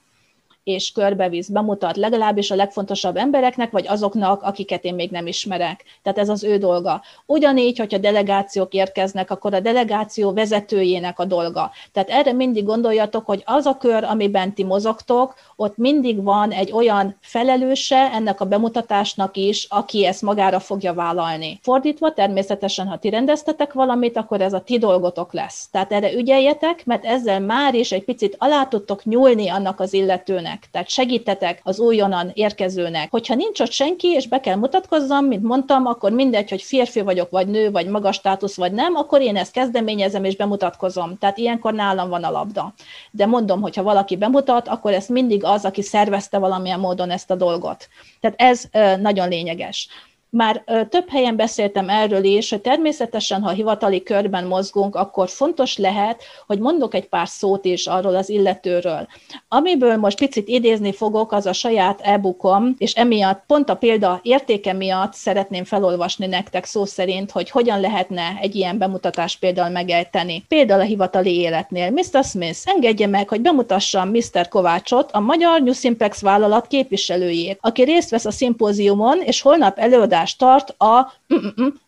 és 0.65 0.93
körbevisz, 0.93 1.49
bemutat 1.49 1.97
legalábbis 1.97 2.51
a 2.51 2.55
legfontosabb 2.55 3.17
embereknek, 3.17 3.71
vagy 3.71 3.87
azoknak, 3.87 4.43
akiket 4.43 4.85
én 4.85 4.95
még 4.95 5.11
nem 5.11 5.27
ismerek. 5.27 5.85
Tehát 6.03 6.19
ez 6.19 6.29
az 6.29 6.45
ő 6.45 6.57
dolga. 6.57 7.03
Ugyanígy, 7.27 7.79
hogyha 7.79 7.99
delegációk 7.99 8.73
érkeznek, 8.73 9.31
akkor 9.31 9.55
a 9.55 9.61
delegáció 9.61 10.33
vezetőjének 10.33 11.19
a 11.19 11.25
dolga. 11.25 11.71
Tehát 11.93 12.11
erre 12.11 12.33
mindig 12.33 12.65
gondoljatok, 12.65 13.27
hogy 13.27 13.43
az 13.45 13.67
a 13.67 13.77
kör, 13.77 14.05
amiben 14.05 14.55
ti 14.55 14.65
mozogtok, 14.65 15.35
ott 15.57 15.77
mindig 15.77 16.23
van 16.23 16.51
egy 16.51 16.73
olyan 16.73 17.17
felelőse 17.21 18.11
ennek 18.13 18.41
a 18.41 18.45
bemutatásnak 18.45 19.37
is, 19.37 19.67
aki 19.69 20.07
ezt 20.07 20.23
magára 20.23 20.61
fogja 20.61 20.95
vállalni. 20.95 21.59
Fordítva, 21.63 22.13
természetesen, 22.13 22.87
ha 22.87 22.99
ti 22.99 23.11
rendeztetek 23.11 23.73
valamit, 23.73 24.17
akkor 24.17 24.41
ez 24.41 24.53
a 24.53 24.61
ti 24.61 24.79
dolgotok 24.79 25.33
lesz. 25.33 25.69
Tehát 25.71 25.93
erre 25.93 26.13
ügyeljetek, 26.13 26.87
mert 26.87 27.05
ezzel 27.05 27.41
már 27.41 27.75
is 27.75 27.93
egy 27.93 28.05
picit 28.05 28.37
alá 28.39 28.65
tudtok 28.65 29.05
nyúlni 29.05 29.49
annak 29.49 29.81
az 29.81 29.93
illetőnek 29.93 30.50
segítsenek, 30.51 30.69
tehát 30.71 30.89
segítetek 30.89 31.61
az 31.63 31.79
újonnan 31.79 32.31
érkezőnek. 32.35 33.11
Hogyha 33.11 33.35
nincs 33.35 33.61
ott 33.61 33.71
senki, 33.71 34.09
és 34.09 34.29
be 34.29 34.41
kell 34.41 34.57
mutatkozzam, 34.57 35.25
mint 35.25 35.43
mondtam, 35.43 35.87
akkor 35.87 36.13
mindegy, 36.13 36.51
hogy 36.51 36.63
férfi 36.63 37.01
vagyok, 37.01 37.31
vagy 37.31 37.49
nő, 37.49 37.71
vagy 37.71 37.87
magas 37.87 38.17
státusz, 38.17 38.57
vagy 38.57 38.73
nem, 38.73 38.95
akkor 38.95 39.21
én 39.21 39.37
ezt 39.37 39.53
kezdeményezem 39.53 40.25
és 40.25 40.37
bemutatkozom. 40.37 41.19
Tehát 41.19 41.39
ilyenkor 41.39 41.73
nálam 41.73 42.09
van 42.09 42.25
a 42.25 42.31
labda. 42.31 42.75
De 43.11 43.27
mondom, 43.27 43.61
hogyha 43.61 43.83
valaki 43.83 44.17
bemutat, 44.17 44.69
akkor 44.69 44.93
ez 44.93 45.07
mindig 45.07 45.45
az, 45.45 45.65
aki 45.65 45.83
szervezte 45.83 46.39
valamilyen 46.39 46.81
módon 46.81 47.11
ezt 47.11 47.31
a 47.31 47.35
dolgot. 47.35 47.89
Tehát 48.21 48.41
ez 48.41 48.65
nagyon 49.01 49.29
lényeges. 49.29 49.89
Már 50.33 50.65
több 50.89 51.09
helyen 51.09 51.37
beszéltem 51.37 51.89
erről 51.89 52.25
is, 52.25 52.51
hogy 52.51 52.61
természetesen, 52.61 53.43
ha 53.43 53.51
hivatali 53.51 54.03
körben 54.03 54.47
mozgunk, 54.47 54.97
akkor 54.97 55.29
fontos 55.29 55.77
lehet, 55.77 56.23
hogy 56.47 56.59
mondok 56.59 56.95
egy 56.95 57.09
pár 57.09 57.29
szót 57.29 57.65
is 57.65 57.87
arról 57.87 58.17
az 58.17 58.29
illetőről. 58.29 59.09
Amiből 59.49 59.97
most 59.97 60.19
picit 60.19 60.49
idézni 60.49 60.93
fogok, 60.93 61.33
az 61.33 61.47
a 61.47 61.53
saját 61.53 62.01
e-bookom, 62.01 62.75
és 62.79 62.93
emiatt, 62.93 63.43
pont 63.47 63.69
a 63.71 63.77
példa 63.77 64.21
értéke 64.23 64.73
miatt 64.73 65.15
szeretném 65.15 65.65
felolvasni 65.65 66.27
nektek 66.27 66.65
szó 66.65 66.85
szerint, 66.85 67.31
hogy 67.31 67.51
hogyan 67.51 67.81
lehetne 67.81 68.39
egy 68.41 68.55
ilyen 68.55 68.79
bemutatást 68.79 69.39
például 69.39 69.71
megejteni. 69.71 70.45
Például 70.49 70.81
a 70.81 70.85
hivatali 70.85 71.39
életnél. 71.39 71.91
Mr. 71.91 72.25
Smith, 72.25 72.59
engedje 72.65 73.07
meg, 73.07 73.29
hogy 73.29 73.41
bemutassam 73.41 74.09
Mr. 74.09 74.49
Kovácsot, 74.49 75.11
a 75.13 75.21
Magyar 75.21 75.63
New 75.63 75.73
Simplex 75.73 76.21
vállalat 76.21 76.67
képviselőjét, 76.67 77.59
aki 77.61 77.83
részt 77.83 78.11
vesz 78.11 78.25
a 78.25 78.31
szimpóziumon, 78.31 79.21
és 79.21 79.41
holnap 79.41 79.79
előadás 79.79 80.19
előadást 80.21 80.39
tart 80.39 80.75
a 80.79 81.13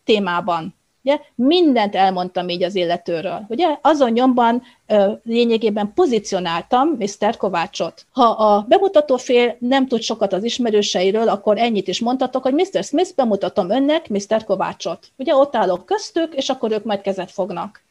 témában. 0.05 0.75
Ugye? 1.05 1.19
Mindent 1.35 1.95
elmondtam 1.95 2.49
így 2.49 2.63
az 2.63 2.75
illetőről. 2.75 3.45
Ugye? 3.47 3.77
Azon 3.81 4.11
nyomban 4.11 4.63
ö, 4.87 5.11
lényegében 5.23 5.91
pozícionáltam 5.93 6.87
Mr. 6.87 7.37
Kovácsot. 7.37 8.05
Ha 8.11 8.25
a 8.25 8.65
bemutató 8.67 9.17
fél 9.17 9.55
nem 9.59 9.87
tud 9.87 10.01
sokat 10.01 10.33
az 10.33 10.43
ismerőseiről, 10.43 11.29
akkor 11.29 11.57
ennyit 11.57 11.87
is 11.87 11.99
mondhatok, 11.99 12.43
hogy 12.43 12.53
Mr. 12.53 12.83
Smith, 12.83 13.15
bemutatom 13.15 13.69
önnek 13.69 14.09
Mr. 14.09 14.43
Kovácsot. 14.43 15.11
Ugye 15.17 15.35
ott 15.35 15.55
állok 15.55 15.85
köztük, 15.85 16.33
és 16.33 16.49
akkor 16.49 16.71
ők 16.71 16.83
majd 16.83 17.01
kezet 17.01 17.31
fognak. 17.31 17.81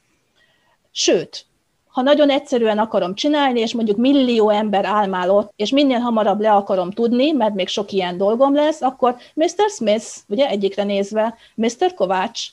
Sőt, 0.90 1.46
ha 1.92 2.02
nagyon 2.02 2.30
egyszerűen 2.30 2.78
akarom 2.78 3.14
csinálni, 3.14 3.60
és 3.60 3.74
mondjuk 3.74 3.96
millió 3.96 4.50
ember 4.50 4.84
áll 4.84 5.28
ott, 5.28 5.52
és 5.56 5.70
minél 5.70 5.98
hamarabb 5.98 6.40
le 6.40 6.52
akarom 6.52 6.90
tudni, 6.90 7.30
mert 7.30 7.54
még 7.54 7.68
sok 7.68 7.92
ilyen 7.92 8.16
dolgom 8.16 8.54
lesz, 8.54 8.82
akkor 8.82 9.16
Mr. 9.34 9.68
Smith, 9.68 10.06
ugye 10.28 10.48
egyikre 10.48 10.84
nézve, 10.84 11.34
Mr. 11.54 11.94
Kovács, 11.94 12.46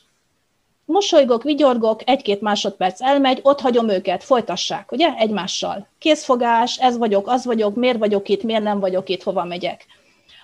mosolygok, 0.86 1.44
vigyorgok, 1.44 2.02
egy-két 2.06 2.42
másodperc 2.42 3.02
elmegy, 3.02 3.40
ott 3.42 3.60
hagyom 3.60 3.90
őket, 3.90 4.24
folytassák, 4.24 4.92
ugye, 4.92 5.14
egymással. 5.18 5.88
Készfogás, 6.00 6.78
ez 6.78 6.98
vagyok, 6.98 7.28
az 7.28 7.46
vagyok, 7.46 7.76
miért 7.76 7.98
vagyok 7.98 8.30
itt, 8.30 8.44
miért 8.44 8.64
nem 8.64 8.80
vagyok 8.80 9.10
itt, 9.10 9.24
hova 9.24 9.44
megyek. 9.44 9.86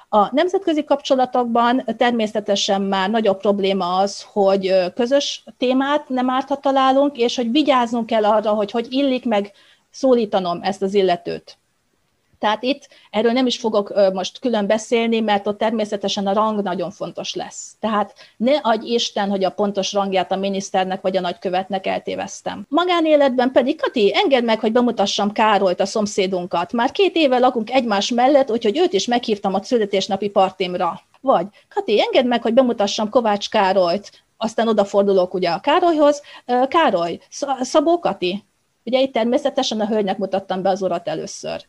A 0.10 0.36
nemzetközi 0.36 0.84
kapcsolatokban 0.84 1.84
természetesen 1.98 2.82
már 2.82 3.10
nagyobb 3.10 3.39
probléma 3.39 3.96
az, 3.98 4.26
hogy 4.32 4.94
közös 4.94 5.44
témát 5.58 6.10
nem 6.10 6.30
árt, 6.30 6.48
ha 6.48 6.56
találunk, 6.58 7.18
és 7.18 7.36
hogy 7.36 7.52
vigyáznunk 7.52 8.06
kell 8.06 8.26
arra, 8.26 8.50
hogy 8.50 8.72
hogy 8.72 8.88
illik 8.89 9.26
meg 9.26 9.52
szólítanom 9.91 10.60
ezt 10.62 10.82
az 10.82 10.94
illetőt. 10.94 11.58
Tehát 12.39 12.63
itt 12.63 12.88
erről 13.12 13.32
nem 13.32 13.45
is 13.45 13.58
fogok 13.58 14.12
most 14.13 14.39
külön 14.39 14.67
beszélni, 14.67 15.19
mert 15.19 15.48
ott 15.48 15.58
természetesen 15.58 16.28
a 16.28 16.34
rang 16.34 16.62
nagyon 16.62 16.91
fontos 16.91 17.34
lesz. 17.34 17.76
Tehát 17.80 18.13
ne 18.38 18.56
adj 18.62 18.93
Isten, 18.93 19.30
hogy 19.30 19.43
a 19.43 19.50
pontos 19.50 19.93
rangját 19.93 20.32
a 20.32 20.36
miniszternek 20.36 21.02
vagy 21.02 21.17
a 21.17 21.21
nagykövetnek 21.21 21.88
eltéveztem. 21.88 22.65
Magánéletben 22.69 23.52
pedig, 23.52 23.82
Kati, 23.82 24.15
engedd 24.15 24.43
meg, 24.43 24.60
hogy 24.60 24.71
bemutassam 24.71 25.32
Károlyt, 25.32 25.80
a 25.80 25.86
szomszédunkat. 25.86 26.74
Már 26.74 26.91
két 26.91 27.15
éve 27.15 27.38
lakunk 27.38 27.71
egymás 27.71 28.10
mellett, 28.10 28.52
úgyhogy 28.52 28.78
őt 28.78 28.93
is 28.93 29.06
meghívtam 29.06 29.54
a 29.54 29.63
születésnapi 29.63 30.30
partimra. 30.30 31.02
Vagy, 31.21 31.48
Kati, 31.69 32.02
engedd 32.02 32.26
meg, 32.26 32.41
hogy 32.41 32.54
bemutassam 32.54 33.10
Kovács 33.10 33.50
Károlyt, 33.50 34.24
aztán 34.38 34.67
odafordulok 34.67 35.34
ugye 35.34 35.50
a 35.50 35.60
Károlyhoz. 35.60 36.21
Károly, 36.67 37.19
Szabó 37.60 38.00
Kati? 38.00 38.43
Ugye 38.84 39.00
itt 39.00 39.13
természetesen 39.13 39.80
a 39.80 39.88
hölgynek 39.88 40.17
mutattam 40.17 40.62
be 40.62 40.69
az 40.69 40.82
urat 40.82 41.08
először. 41.08 41.65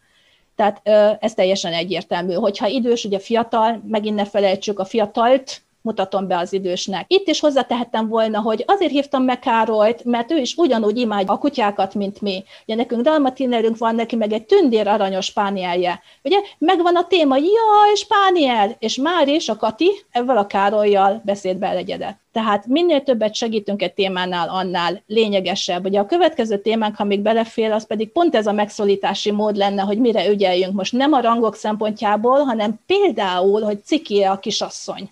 Tehát 0.57 0.81
ez 1.23 1.35
teljesen 1.35 1.73
egyértelmű. 1.73 2.33
Hogyha 2.33 2.66
idős, 2.66 3.05
ugye 3.05 3.19
fiatal, 3.19 3.83
megint 3.88 4.16
ne 4.16 4.25
felejtsük 4.25 4.79
a 4.79 4.85
fiatalt, 4.85 5.62
mutatom 5.87 6.27
be 6.27 6.38
az 6.38 6.53
idősnek. 6.53 7.05
Itt 7.09 7.29
is 7.29 7.40
hozzátehettem 7.40 8.09
volna, 8.09 8.40
hogy 8.40 8.64
azért 8.66 8.90
hívtam 8.90 9.22
meg 9.22 9.38
Károlyt, 9.38 10.05
mert 10.05 10.31
ő 10.31 10.37
is 10.37 10.55
ugyanúgy 10.57 10.99
imádja 10.99 11.33
a 11.33 11.38
kutyákat, 11.38 11.94
mint 11.94 12.20
mi. 12.20 12.44
Ugye 12.66 12.75
nekünk 12.75 13.03
dalmatinerünk 13.03 13.79
van, 13.79 13.94
neki 13.94 14.16
meg 14.16 14.33
egy 14.33 14.44
tündér 14.44 14.88
aranyos 14.88 15.33
pánielje. 15.33 16.01
Ugye 16.22 16.37
megvan 16.59 16.96
a 16.96 17.07
téma, 17.07 17.37
jaj, 17.37 17.94
spániel, 17.94 18.77
és 18.79 18.96
már 18.96 19.29
is 19.29 19.49
a 19.49 19.57
Kati 19.57 19.90
ezzel 20.11 20.37
a 20.37 20.46
Károlyjal 20.46 21.22
beszédbe 21.25 21.66
elegyedett. 21.66 22.18
Tehát 22.33 22.66
minél 22.66 23.03
többet 23.03 23.35
segítünk 23.35 23.83
egy 23.83 23.92
témánál, 23.92 24.49
annál 24.49 25.03
lényegesebb. 25.07 25.85
Ugye 25.85 25.99
a 25.99 26.07
következő 26.07 26.59
témánk, 26.59 26.96
ha 26.96 27.05
még 27.05 27.20
belefél, 27.20 27.72
az 27.72 27.87
pedig 27.87 28.12
pont 28.12 28.35
ez 28.35 28.46
a 28.46 28.53
megszólítási 28.53 29.31
mód 29.31 29.57
lenne, 29.57 29.83
hogy 29.83 29.99
mire 29.99 30.29
ügyeljünk 30.29 30.75
most 30.75 30.92
nem 30.92 31.12
a 31.12 31.20
rangok 31.20 31.55
szempontjából, 31.55 32.38
hanem 32.38 32.81
például, 32.87 33.62
hogy 33.62 33.85
ciki 33.85 34.22
a 34.22 34.38
kisasszony. 34.38 35.11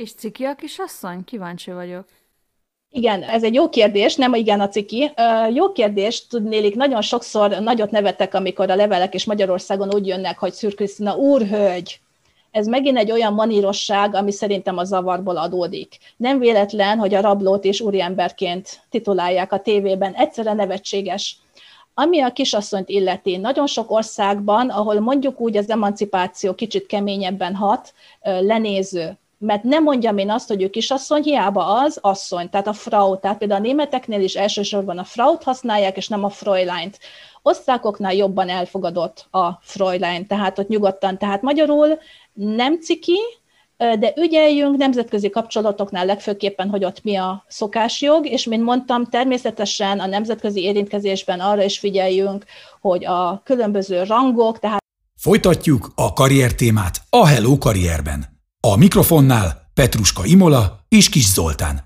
És 0.00 0.12
ciki 0.12 0.44
a 0.44 0.54
kisasszony? 0.54 1.24
Kíváncsi 1.24 1.70
vagyok. 1.70 2.04
Igen, 2.90 3.22
ez 3.22 3.42
egy 3.44 3.54
jó 3.54 3.68
kérdés, 3.68 4.14
nem 4.14 4.34
igen 4.34 4.60
a 4.60 4.68
ciki. 4.68 5.10
Jó 5.52 5.72
kérdés, 5.72 6.26
tudnélik, 6.26 6.74
nagyon 6.74 7.02
sokszor 7.02 7.50
nagyot 7.50 7.90
nevetek, 7.90 8.34
amikor 8.34 8.70
a 8.70 8.74
levelek 8.74 9.14
és 9.14 9.24
Magyarországon 9.24 9.94
úgy 9.94 10.06
jönnek, 10.06 10.38
hogy 10.38 10.52
Szűr 10.52 10.74
Krisztina 10.74 11.16
úrhölgy. 11.16 12.00
Ez 12.50 12.66
megint 12.66 12.98
egy 12.98 13.10
olyan 13.10 13.32
manírosság, 13.32 14.14
ami 14.14 14.32
szerintem 14.32 14.78
a 14.78 14.84
zavarból 14.84 15.36
adódik. 15.36 15.98
Nem 16.16 16.38
véletlen, 16.38 16.98
hogy 16.98 17.14
a 17.14 17.20
rablót 17.20 17.64
is 17.64 17.80
úriemberként 17.80 18.80
titulálják 18.90 19.52
a 19.52 19.60
tévében. 19.60 20.12
Egyszerűen 20.14 20.56
nevetséges. 20.56 21.36
Ami 21.94 22.20
a 22.20 22.32
kisasszonyt 22.32 22.88
illeti, 22.88 23.36
nagyon 23.36 23.66
sok 23.66 23.90
országban, 23.90 24.68
ahol 24.68 25.00
mondjuk 25.00 25.40
úgy 25.40 25.56
az 25.56 25.70
emancipáció 25.70 26.54
kicsit 26.54 26.86
keményebben 26.86 27.54
hat, 27.54 27.94
lenéző, 28.22 29.18
mert 29.42 29.62
nem 29.62 29.82
mondjam 29.82 30.18
én 30.18 30.30
azt, 30.30 30.48
hogy 30.48 30.62
ő 30.62 30.70
kisasszony, 30.70 31.22
hiába 31.22 31.64
az 31.64 31.98
asszony, 32.00 32.50
tehát 32.50 32.66
a 32.66 32.72
Frau, 32.72 33.18
tehát 33.18 33.38
például 33.38 33.60
a 33.60 33.64
németeknél 33.64 34.20
is 34.20 34.34
elsősorban 34.34 34.98
a 34.98 35.04
Fraut 35.04 35.42
használják, 35.42 35.96
és 35.96 36.08
nem 36.08 36.24
a 36.24 36.28
Fräuleint. 36.28 36.98
Osztrákoknál 37.42 38.14
jobban 38.14 38.48
elfogadott 38.48 39.26
a 39.30 39.50
Fräulein, 39.60 40.26
tehát 40.26 40.58
ott 40.58 40.68
nyugodtan, 40.68 41.18
tehát 41.18 41.42
magyarul 41.42 41.98
nem 42.32 42.80
ciki, 42.80 43.18
de 43.76 44.12
ügyeljünk 44.16 44.76
nemzetközi 44.76 45.30
kapcsolatoknál 45.30 46.06
legfőképpen, 46.06 46.68
hogy 46.68 46.84
ott 46.84 47.02
mi 47.02 47.16
a 47.16 47.44
szokásjog, 47.48 48.26
és 48.26 48.44
mint 48.44 48.64
mondtam, 48.64 49.04
természetesen 49.04 50.00
a 50.00 50.06
nemzetközi 50.06 50.62
érintkezésben 50.62 51.40
arra 51.40 51.62
is 51.62 51.78
figyeljünk, 51.78 52.44
hogy 52.80 53.04
a 53.04 53.40
különböző 53.44 54.02
rangok, 54.02 54.58
tehát 54.58 54.78
Folytatjuk 55.16 55.92
a 55.94 56.12
karrier 56.12 56.54
témát 56.54 57.02
a 57.10 57.26
Hello 57.26 57.58
Karrierben. 57.58 58.39
A 58.62 58.76
mikrofonnál 58.76 59.70
Petruska 59.74 60.22
Imola 60.24 60.84
és 60.88 61.08
Kis 61.08 61.32
Zoltán. 61.32 61.80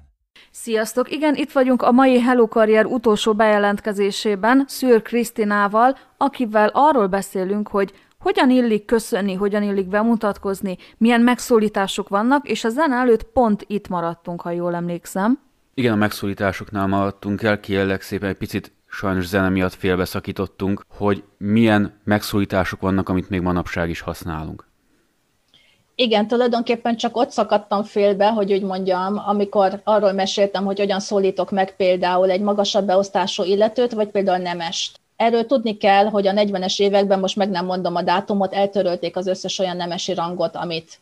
Sziasztok! 0.51 1.11
Igen, 1.11 1.35
itt 1.35 1.53
vagyunk 1.53 1.83
a 1.83 1.93
mai 1.93 2.21
Hello 2.21 2.49
Karrier 2.49 2.85
utolsó 2.85 3.35
bejelentkezésében 3.35 4.65
Szűr 4.69 5.03
Krisztinával, 5.03 5.99
akivel 6.17 6.71
arról 6.73 7.07
beszélünk, 7.07 7.69
hogy 7.69 7.93
hogyan 8.19 8.51
illik 8.51 8.85
köszönni, 8.85 9.35
hogyan 9.35 9.63
illik 9.63 9.89
bemutatkozni, 9.89 10.77
milyen 10.97 11.21
megszólítások 11.21 12.09
vannak, 12.09 12.49
és 12.49 12.65
a 12.65 12.69
zene 12.69 12.97
előtt 12.97 13.23
pont 13.23 13.65
itt 13.67 13.89
maradtunk, 13.89 14.41
ha 14.41 14.51
jól 14.51 14.75
emlékszem. 14.75 15.39
Igen, 15.75 15.93
a 15.93 15.97
megszólításoknál 15.97 16.87
maradtunk 16.87 17.43
el, 17.43 17.61
kérlek 17.61 18.03
szépen 18.03 18.29
egy 18.29 18.37
picit 18.37 18.73
sajnos 18.87 19.27
zene 19.27 19.49
miatt 19.49 19.75
félbeszakítottunk, 19.75 20.85
hogy 20.89 21.25
milyen 21.39 22.01
megszólítások 22.05 22.81
vannak, 22.81 23.09
amit 23.09 23.29
még 23.29 23.41
manapság 23.41 23.91
is 23.91 24.01
használunk. 24.01 24.73
Igen, 25.97 26.27
tulajdonképpen 26.29 26.97
csak 26.97 27.17
ott 27.17 27.31
szakadtam 27.31 27.83
félbe, 27.83 28.29
hogy 28.31 28.53
úgy 28.53 28.63
mondjam, 28.63 29.23
amikor 29.27 29.81
arról 29.85 30.13
meséltem, 30.13 30.65
hogy 30.65 30.79
hogyan 30.79 31.01
szólítok 31.01 31.51
meg 31.51 31.77
például 31.77 32.31
egy 32.31 32.41
magasabb 32.41 32.87
beosztású 32.87 33.43
illetőt, 33.43 33.93
vagy 33.93 34.09
például 34.09 34.39
nemest. 34.39 35.01
Erről 35.17 35.47
tudni 35.47 35.77
kell, 35.77 36.05
hogy 36.05 36.27
a 36.27 36.33
40-es 36.33 36.81
években, 36.81 37.19
most 37.19 37.37
meg 37.37 37.51
nem 37.51 37.65
mondom 37.65 37.95
a 37.95 38.03
dátumot, 38.03 38.55
eltörölték 38.55 39.17
az 39.17 39.27
összes 39.27 39.59
olyan 39.59 39.77
nemesi 39.77 40.15
rangot, 40.15 40.57
amit 40.57 40.99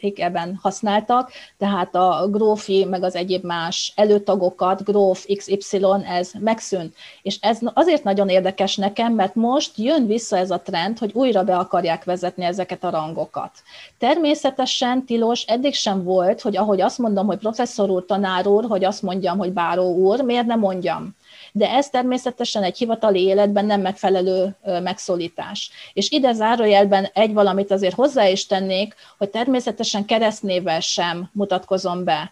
régebben 0.00 0.58
használtak, 0.62 1.30
tehát 1.58 1.94
a 1.94 2.28
grófi, 2.30 2.84
meg 2.84 3.02
az 3.02 3.14
egyéb 3.14 3.44
más 3.44 3.92
előtagokat, 3.96 4.84
gróf, 4.84 5.26
XY, 5.36 5.86
ez 6.08 6.30
megszűnt. 6.38 6.94
És 7.22 7.38
ez 7.40 7.58
azért 7.74 8.04
nagyon 8.04 8.28
érdekes 8.28 8.76
nekem, 8.76 9.12
mert 9.12 9.34
most 9.34 9.72
jön 9.76 10.06
vissza 10.06 10.36
ez 10.36 10.50
a 10.50 10.60
trend, 10.60 10.98
hogy 10.98 11.10
újra 11.14 11.44
be 11.44 11.56
akarják 11.56 12.04
vezetni 12.04 12.44
ezeket 12.44 12.84
a 12.84 12.90
rangokat. 12.90 13.50
Természetesen 13.98 15.04
tilos 15.04 15.42
eddig 15.42 15.74
sem 15.74 16.02
volt, 16.02 16.40
hogy 16.40 16.56
ahogy 16.56 16.80
azt 16.80 16.98
mondom, 16.98 17.26
hogy 17.26 17.38
professzor 17.38 17.90
úr, 17.90 18.04
tanár 18.04 18.46
úr, 18.46 18.64
hogy 18.64 18.84
azt 18.84 19.02
mondjam, 19.02 19.38
hogy 19.38 19.52
báró 19.52 19.94
úr, 19.94 20.20
miért 20.20 20.46
nem 20.46 20.58
mondjam? 20.58 21.16
De 21.56 21.70
ez 21.70 21.90
természetesen 21.90 22.62
egy 22.62 22.78
hivatali 22.78 23.22
életben 23.22 23.64
nem 23.64 23.80
megfelelő 23.80 24.56
megszólítás. 24.82 25.70
És 25.92 26.10
ide 26.10 26.32
zárójelben 26.32 27.08
egy 27.12 27.32
valamit 27.32 27.70
azért 27.70 27.94
hozzá 27.94 28.28
is 28.28 28.46
tennék, 28.46 28.94
hogy 29.18 29.30
természetesen 29.30 30.04
keresztnével 30.04 30.80
sem 30.80 31.30
mutatkozom 31.32 32.04
be. 32.04 32.30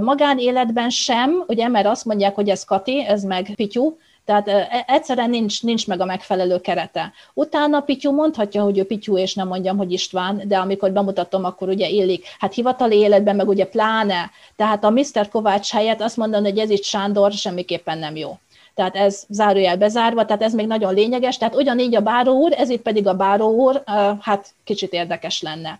Magánéletben 0.00 0.90
sem, 0.90 1.44
ugye, 1.46 1.68
mert 1.68 1.86
azt 1.86 2.04
mondják, 2.04 2.34
hogy 2.34 2.48
ez 2.48 2.64
Kati, 2.64 3.04
ez 3.04 3.22
meg 3.22 3.52
Pityú, 3.54 3.98
Tehát 4.24 4.48
e, 4.48 4.84
egyszerűen 4.86 5.30
nincs, 5.30 5.62
nincs 5.62 5.86
meg 5.86 6.00
a 6.00 6.04
megfelelő 6.04 6.60
kerete. 6.60 7.12
Utána 7.34 7.80
Pityú 7.80 8.12
mondhatja, 8.12 8.62
hogy 8.62 8.78
ő 8.78 8.84
Pityú, 8.84 9.18
és 9.18 9.34
nem 9.34 9.48
mondjam, 9.48 9.76
hogy 9.76 9.92
István, 9.92 10.42
de 10.44 10.58
amikor 10.58 10.92
bemutatom, 10.92 11.44
akkor 11.44 11.68
ugye 11.68 11.88
illik. 11.88 12.26
Hát 12.38 12.54
hivatali 12.54 12.96
életben 12.96 13.36
meg 13.36 13.48
ugye 13.48 13.66
pláne. 13.66 14.30
Tehát 14.56 14.84
a 14.84 14.90
Mr. 14.90 15.28
Kovács 15.30 15.70
helyett 15.70 16.00
azt 16.00 16.16
mondani, 16.16 16.48
hogy 16.50 16.58
ez 16.58 16.70
itt 16.70 16.84
Sándor 16.84 17.32
semmiképpen 17.32 17.98
nem 17.98 18.16
jó 18.16 18.38
tehát 18.74 18.96
ez 18.96 19.24
zárójel 19.28 19.76
bezárva, 19.76 20.24
tehát 20.24 20.42
ez 20.42 20.54
még 20.54 20.66
nagyon 20.66 20.94
lényeges, 20.94 21.38
tehát 21.38 21.54
ugyanígy 21.54 21.96
a 21.96 22.00
báró 22.00 22.32
úr, 22.32 22.52
ez 22.56 22.68
itt 22.68 22.82
pedig 22.82 23.06
a 23.06 23.14
báró 23.14 23.50
úr, 23.50 23.82
hát 24.20 24.54
kicsit 24.64 24.92
érdekes 24.92 25.42
lenne 25.42 25.78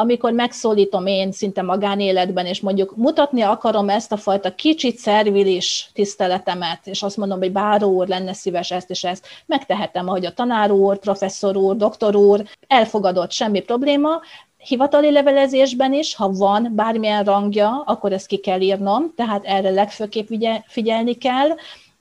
amikor 0.00 0.32
megszólítom 0.32 1.06
én 1.06 1.32
szinte 1.32 1.62
magánéletben, 1.62 2.46
és 2.46 2.60
mondjuk 2.60 2.96
mutatni 2.96 3.42
akarom 3.42 3.88
ezt 3.88 4.12
a 4.12 4.16
fajta 4.16 4.54
kicsit 4.54 4.96
szervilis 4.96 5.90
tiszteletemet, 5.94 6.86
és 6.86 7.02
azt 7.02 7.16
mondom, 7.16 7.38
hogy 7.38 7.52
báró 7.52 7.90
úr 7.90 8.08
lenne 8.08 8.32
szíves 8.32 8.70
ezt 8.70 8.90
és 8.90 9.04
ezt, 9.04 9.26
megtehetem, 9.46 10.08
ahogy 10.08 10.26
a 10.26 10.32
tanár 10.32 10.70
úr, 10.70 10.98
professzor 10.98 11.56
úr, 11.56 11.76
doktor 11.76 12.16
úr, 12.16 12.44
elfogadott, 12.66 13.32
semmi 13.32 13.60
probléma, 13.60 14.20
hivatali 14.56 15.10
levelezésben 15.10 15.92
is, 15.92 16.14
ha 16.14 16.32
van 16.32 16.72
bármilyen 16.74 17.24
rangja, 17.24 17.82
akkor 17.86 18.12
ezt 18.12 18.26
ki 18.26 18.36
kell 18.36 18.60
írnom, 18.60 19.12
tehát 19.16 19.44
erre 19.44 19.70
legfőképp 19.70 20.28
figyelni 20.66 21.14
kell, 21.14 21.48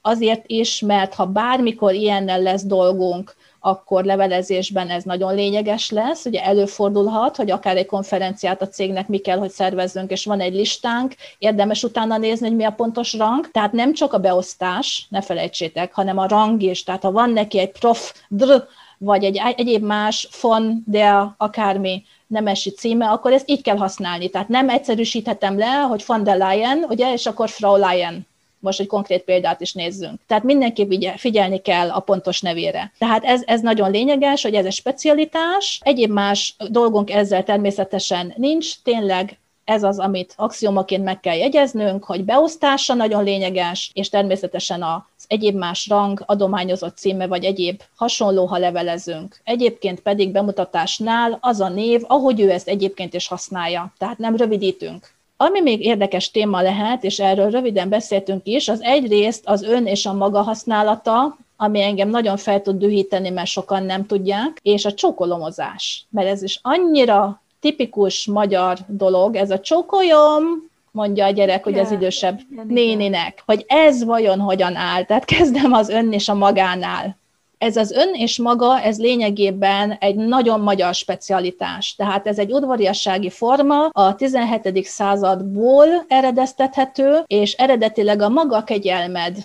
azért 0.02 0.44
is, 0.48 0.80
mert 0.80 1.14
ha 1.14 1.26
bármikor 1.26 1.94
ilyennel 1.94 2.42
lesz 2.42 2.64
dolgunk, 2.64 3.36
akkor 3.60 4.04
levelezésben 4.04 4.90
ez 4.90 5.04
nagyon 5.04 5.36
lényeges 5.36 5.90
lesz. 5.90 6.26
Ugye 6.26 6.44
előfordulhat, 6.44 7.36
hogy 7.36 7.52
akár 7.52 7.78
egy 7.78 7.86
konferenciát 7.86 8.62
a 8.62 8.68
cégnek 8.68 9.08
mi 9.08 9.18
kell, 9.18 9.38
hogy 9.38 9.50
szervezzünk, 9.50 10.12
és 10.12 10.26
van 10.26 10.40
egy 10.40 10.54
listánk, 10.54 11.16
érdemes 11.38 11.84
utána 11.84 12.18
nézni, 12.18 12.48
hogy 12.48 12.56
mi 12.56 12.64
a 12.64 12.72
pontos 12.72 13.14
rang. 13.14 13.52
Tehát 13.52 13.72
nem 13.72 13.94
csak 13.94 14.14
a 14.14 14.18
beosztás, 14.18 15.08
ne 15.10 15.22
felejtsétek, 15.22 15.94
hanem 15.94 16.18
a 16.18 16.28
rang 16.28 16.62
is. 16.62 16.84
Tehát 16.84 17.04
ha 17.04 17.12
van 17.12 17.30
neki 17.30 17.60
egy 17.60 17.72
prof, 17.72 18.14
dr, 18.28 18.68
vagy 18.98 19.24
egy 19.24 19.42
egyéb 19.56 19.84
más 19.84 20.30
von, 20.42 20.84
de 20.86 21.34
akármi 21.38 22.04
nemesi 22.28 22.70
címe, 22.70 23.10
akkor 23.10 23.32
ezt 23.32 23.50
így 23.50 23.62
kell 23.62 23.78
használni. 23.78 24.30
Tehát 24.30 24.48
nem 24.48 24.70
egyszerűsíthetem 24.70 25.58
le, 25.58 25.66
hogy 25.66 26.04
von 26.06 26.24
der 26.24 26.38
Leyen, 26.38 26.86
ugye, 26.90 27.14
és 27.14 27.26
akkor 27.26 27.50
Frau 27.50 27.76
Leyen 27.76 28.28
most 28.60 28.80
egy 28.80 28.88
konkrét 28.88 29.24
példát 29.24 29.62
is 29.62 29.74
nézzünk. 29.74 30.20
Tehát 30.28 30.44
mindenképp 30.44 31.04
figyelni 31.16 31.62
kell 31.62 31.90
a 31.90 32.00
pontos 32.00 32.42
nevére. 32.42 32.92
Tehát 32.98 33.24
ez, 33.24 33.42
ez 33.46 33.62
nagyon 33.62 33.92
lényeges, 33.92 34.42
hogy 34.42 34.56
ez 34.56 34.66
egy 34.66 34.74
specialitás. 34.74 35.80
Egyéb 35.84 36.12
más 36.12 36.56
dolgunk 36.70 37.12
ezzel 37.12 37.44
természetesen 37.44 38.34
nincs. 38.36 38.82
Tényleg 38.84 39.38
ez 39.70 39.84
az, 39.84 40.00
amit 40.00 40.34
axiomaként 40.38 41.04
meg 41.04 41.20
kell 41.20 41.36
jegyeznünk, 41.36 42.04
hogy 42.04 42.24
beosztása 42.26 42.94
nagyon 42.94 43.24
lényeges, 43.24 43.92
és 43.94 44.10
természetesen 44.10 44.84
az 44.84 45.26
egyéb 45.28 45.56
más 45.56 45.88
rang, 45.88 46.24
adományozott 46.26 46.98
címe, 46.98 47.28
vagy 47.28 47.44
egyéb 47.44 47.82
hasonló, 47.96 48.46
ha 48.46 48.58
levelezünk. 48.58 49.40
Egyébként 49.44 50.00
pedig 50.00 50.32
bemutatásnál 50.32 51.38
az 51.42 51.60
a 51.60 51.70
név, 51.70 52.02
ahogy 52.08 52.42
ő 52.42 52.52
ezt 52.52 52.68
egyébként 52.68 53.14
is 53.14 53.28
használja. 53.28 53.94
Tehát 53.98 54.18
nem 54.18 54.36
rövidítünk. 54.36 55.18
Ami 55.42 55.62
még 55.62 55.86
érdekes 55.86 56.32
téma 56.32 56.62
lehet, 56.62 57.04
és 57.04 57.20
erről 57.20 57.50
röviden 57.50 57.90
beszéltünk 57.90 58.42
is, 58.48 58.68
az 58.68 58.82
egyrészt 58.82 59.44
az 59.46 59.64
ön 59.64 59.86
és 59.86 60.06
a 60.06 60.14
maga 60.14 60.42
használata, 60.42 61.38
ami 61.58 61.82
engem 61.82 62.10
nagyon 62.10 62.38
fel 62.38 62.62
tud 62.62 62.78
dühíteni, 62.78 63.30
mert 63.30 63.48
sokan 63.48 63.84
nem 63.84 64.06
tudják, 64.06 64.60
és 64.62 64.86
a 64.86 64.94
csókolomozás. 64.94 66.06
Mert 66.10 66.28
ez 66.28 66.44
is 66.44 66.60
annyira 66.62 67.42
tipikus 67.60 68.28
magyar 68.28 68.78
dolog, 68.88 69.36
ez 69.36 69.52
a 69.52 69.60
csókolyom, 69.60 70.44
mondja 70.92 71.26
a 71.26 71.32
gyerek, 71.32 71.64
hogy 71.64 71.80
az 71.80 71.92
idősebb 71.92 72.40
néninek, 72.68 73.44
hogy 73.46 73.66
ez 73.68 74.04
vajon 74.04 74.40
hogyan 74.40 74.76
áll. 74.76 75.04
Tehát 75.04 75.26
kezdem 75.26 75.74
az 75.74 75.90
ön 75.90 76.12
és 76.12 76.30
a 76.30 76.34
magánál. 76.34 77.18
Ez 77.60 77.78
az 77.78 77.92
ön 77.92 78.14
és 78.14 78.38
maga, 78.38 78.82
ez 78.82 79.00
lényegében 79.00 79.92
egy 79.92 80.16
nagyon 80.16 80.60
magyar 80.60 80.94
specialitás. 80.94 81.96
Tehát 81.96 82.28
ez 82.28 82.40
egy 82.40 82.52
udvariassági 82.52 83.30
forma, 83.30 83.86
a 83.86 84.16
17. 84.16 84.86
századból 84.86 85.88
eredeztethető, 86.08 87.24
és 87.28 87.54
eredetileg 87.54 88.22
a 88.22 88.30
maga 88.30 88.64
kegyelmed 88.64 89.38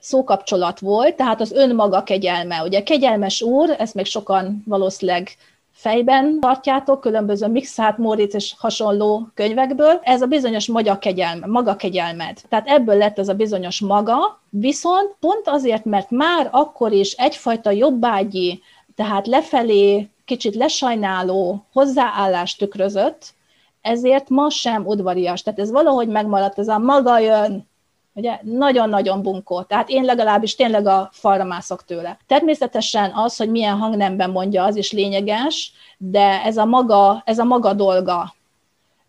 szókapcsolat 0.00 0.78
volt, 0.78 1.16
tehát 1.16 1.40
az 1.40 1.52
önmaga 1.52 2.02
kegyelme. 2.02 2.62
Ugye 2.62 2.82
kegyelmes 2.82 3.42
úr, 3.42 3.74
ezt 3.78 3.94
még 3.94 4.04
sokan 4.04 4.62
valószínűleg 4.66 5.28
fejben 5.76 6.40
tartjátok, 6.40 7.00
különböző 7.00 7.46
Mixát, 7.46 7.98
Móricz 7.98 8.34
és 8.34 8.54
hasonló 8.58 9.28
könyvekből, 9.34 10.00
ez 10.02 10.22
a 10.22 10.26
bizonyos 10.26 10.66
maga 10.66 10.98
kegyelme, 10.98 11.46
maga 11.46 11.76
kegyelmed. 11.76 12.40
Tehát 12.48 12.68
ebből 12.68 12.96
lett 12.96 13.18
ez 13.18 13.28
a 13.28 13.34
bizonyos 13.34 13.80
maga, 13.80 14.40
viszont 14.50 15.14
pont 15.20 15.48
azért, 15.48 15.84
mert 15.84 16.10
már 16.10 16.48
akkor 16.50 16.92
is 16.92 17.12
egyfajta 17.12 17.70
jobbágyi, 17.70 18.62
tehát 18.94 19.26
lefelé 19.26 20.08
kicsit 20.24 20.54
lesajnáló 20.54 21.64
hozzáállást 21.72 22.58
tükrözött, 22.58 23.34
ezért 23.80 24.28
ma 24.28 24.50
sem 24.50 24.86
udvarias. 24.86 25.42
Tehát 25.42 25.58
ez 25.58 25.70
valahogy 25.70 26.08
megmaradt, 26.08 26.58
ez 26.58 26.68
a 26.68 26.78
maga 26.78 27.18
jön, 27.18 27.68
Ugye 28.16 28.38
nagyon-nagyon 28.42 29.22
bunkó. 29.22 29.62
Tehát 29.62 29.88
én 29.88 30.04
legalábbis 30.04 30.54
tényleg 30.54 30.86
a 30.86 31.08
falra 31.12 31.44
mászok 31.44 31.84
tőle. 31.84 32.18
Természetesen 32.26 33.12
az, 33.14 33.36
hogy 33.36 33.50
milyen 33.50 33.76
hangnemben 33.76 34.30
mondja, 34.30 34.64
az 34.64 34.76
is 34.76 34.92
lényeges, 34.92 35.72
de 35.98 36.42
ez 36.44 36.56
a 36.56 36.64
maga, 36.64 37.22
ez 37.24 37.38
a 37.38 37.44
maga 37.44 37.72
dolga. 37.72 38.34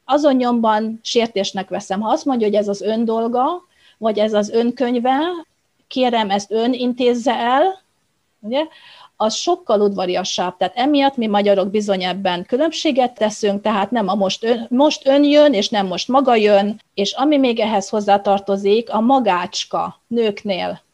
Azon 0.05 0.35
nyomban 0.35 0.99
sértésnek 1.03 1.69
veszem. 1.69 2.01
Ha 2.01 2.09
azt 2.09 2.25
mondja, 2.25 2.47
hogy 2.47 2.55
ez 2.55 2.67
az 2.67 2.81
ön 2.81 3.05
dolga, 3.05 3.45
vagy 3.97 4.19
ez 4.19 4.33
az 4.33 4.49
önkönyve, 4.49 5.19
kérem, 5.87 6.29
ezt 6.29 6.51
ön 6.51 6.73
intézze 6.73 7.33
el, 7.33 7.81
ugye? 8.39 8.63
Az 9.17 9.33
sokkal 9.35 9.81
udvariasabb. 9.81 10.57
Tehát 10.57 10.77
emiatt 10.77 11.15
mi 11.15 11.27
magyarok 11.27 11.69
bizony 11.69 12.03
ebben 12.03 12.45
különbséget 12.45 13.13
teszünk, 13.13 13.61
tehát 13.61 13.91
nem 13.91 14.07
a 14.07 14.15
most 14.15 14.43
ön, 14.43 14.67
most 14.69 15.07
ön 15.07 15.23
jön, 15.23 15.53
és 15.53 15.69
nem 15.69 15.87
most 15.87 16.07
maga 16.07 16.35
jön, 16.35 16.81
és 16.93 17.13
ami 17.13 17.37
még 17.37 17.59
ehhez 17.59 17.89
hozzátartozik, 17.89 18.89
a 18.89 18.99
magácska 18.99 20.01
nőknél 20.07 20.85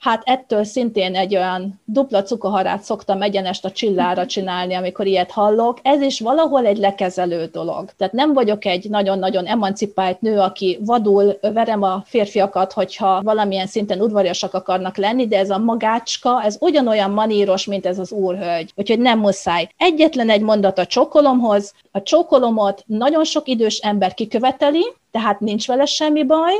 hát 0.00 0.22
ettől 0.24 0.64
szintén 0.64 1.14
egy 1.14 1.36
olyan 1.36 1.80
dupla 1.84 2.22
cukaharát 2.22 2.82
szoktam 2.82 3.22
egyenest 3.22 3.64
a 3.64 3.70
csillára 3.70 4.26
csinálni, 4.26 4.74
amikor 4.74 5.06
ilyet 5.06 5.30
hallok. 5.30 5.78
Ez 5.82 6.00
is 6.00 6.20
valahol 6.20 6.66
egy 6.66 6.78
lekezelő 6.78 7.46
dolog. 7.52 7.90
Tehát 7.96 8.12
nem 8.12 8.32
vagyok 8.32 8.64
egy 8.64 8.90
nagyon-nagyon 8.90 9.46
emancipált 9.46 10.20
nő, 10.20 10.38
aki 10.38 10.78
vadul 10.80 11.38
verem 11.40 11.82
a 11.82 12.02
férfiakat, 12.06 12.72
hogyha 12.72 13.20
valamilyen 13.22 13.66
szinten 13.66 14.00
udvariasak 14.00 14.54
akarnak 14.54 14.96
lenni, 14.96 15.26
de 15.26 15.38
ez 15.38 15.50
a 15.50 15.58
magácska, 15.58 16.42
ez 16.42 16.56
ugyanolyan 16.60 17.10
maníros, 17.10 17.64
mint 17.64 17.86
ez 17.86 17.98
az 17.98 18.12
úrhölgy. 18.12 18.72
Úgyhogy 18.76 18.98
nem 18.98 19.18
muszáj. 19.18 19.68
Egyetlen 19.76 20.30
egy 20.30 20.42
mondat 20.42 20.78
a 20.78 20.86
csókolomhoz. 20.86 21.74
A 21.90 22.02
csókolomot 22.02 22.84
nagyon 22.86 23.24
sok 23.24 23.48
idős 23.48 23.78
ember 23.78 24.14
kiköveteli, 24.14 24.92
tehát 25.10 25.40
nincs 25.40 25.66
vele 25.66 25.84
semmi 25.84 26.24
baj, 26.24 26.54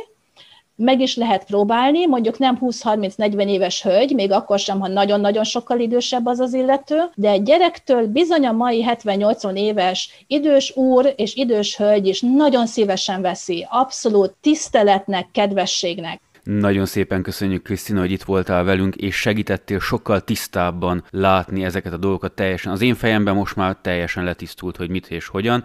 meg 0.81 1.01
is 1.01 1.17
lehet 1.17 1.45
próbálni, 1.45 2.07
mondjuk 2.07 2.39
nem 2.39 2.59
20-30-40 2.61 3.47
éves 3.47 3.83
hölgy, 3.83 4.15
még 4.15 4.33
akkor 4.33 4.59
sem, 4.59 4.81
ha 4.81 4.89
nagyon-nagyon 4.89 5.45
sokkal 5.45 5.79
idősebb 5.79 6.27
az 6.27 6.39
az 6.39 6.55
illető, 6.55 6.97
de 7.15 7.29
egy 7.29 7.43
gyerektől 7.43 8.07
bizony 8.07 8.47
a 8.47 8.53
mai 8.53 8.87
70-80 8.89 9.55
éves 9.55 10.25
idős 10.27 10.77
úr 10.77 11.13
és 11.17 11.35
idős 11.35 11.77
hölgy 11.77 12.07
is 12.07 12.21
nagyon 12.21 12.67
szívesen 12.67 13.23
veszi, 13.23 13.67
abszolút 13.71 14.35
tiszteletnek, 14.41 15.29
kedvességnek. 15.33 16.21
Nagyon 16.43 16.87
szépen 16.87 17.23
köszönjük, 17.23 17.63
Krisztina, 17.63 18.01
hogy 18.01 18.11
itt 18.11 18.23
voltál 18.23 18.65
velünk, 18.65 18.97
és 18.97 19.15
segítettél 19.15 19.81
sokkal 19.81 20.21
tisztábban 20.21 21.05
látni 21.11 21.65
ezeket 21.65 21.93
a 21.93 21.97
dolgokat 21.97 22.33
teljesen. 22.33 22.73
Az 22.73 22.81
én 22.81 22.95
fejemben 22.95 23.35
most 23.35 23.57
már 23.57 23.77
teljesen 23.83 24.25
letisztult, 24.25 24.77
hogy 24.77 24.89
mit 24.89 25.11
és 25.11 25.27
hogyan. 25.27 25.65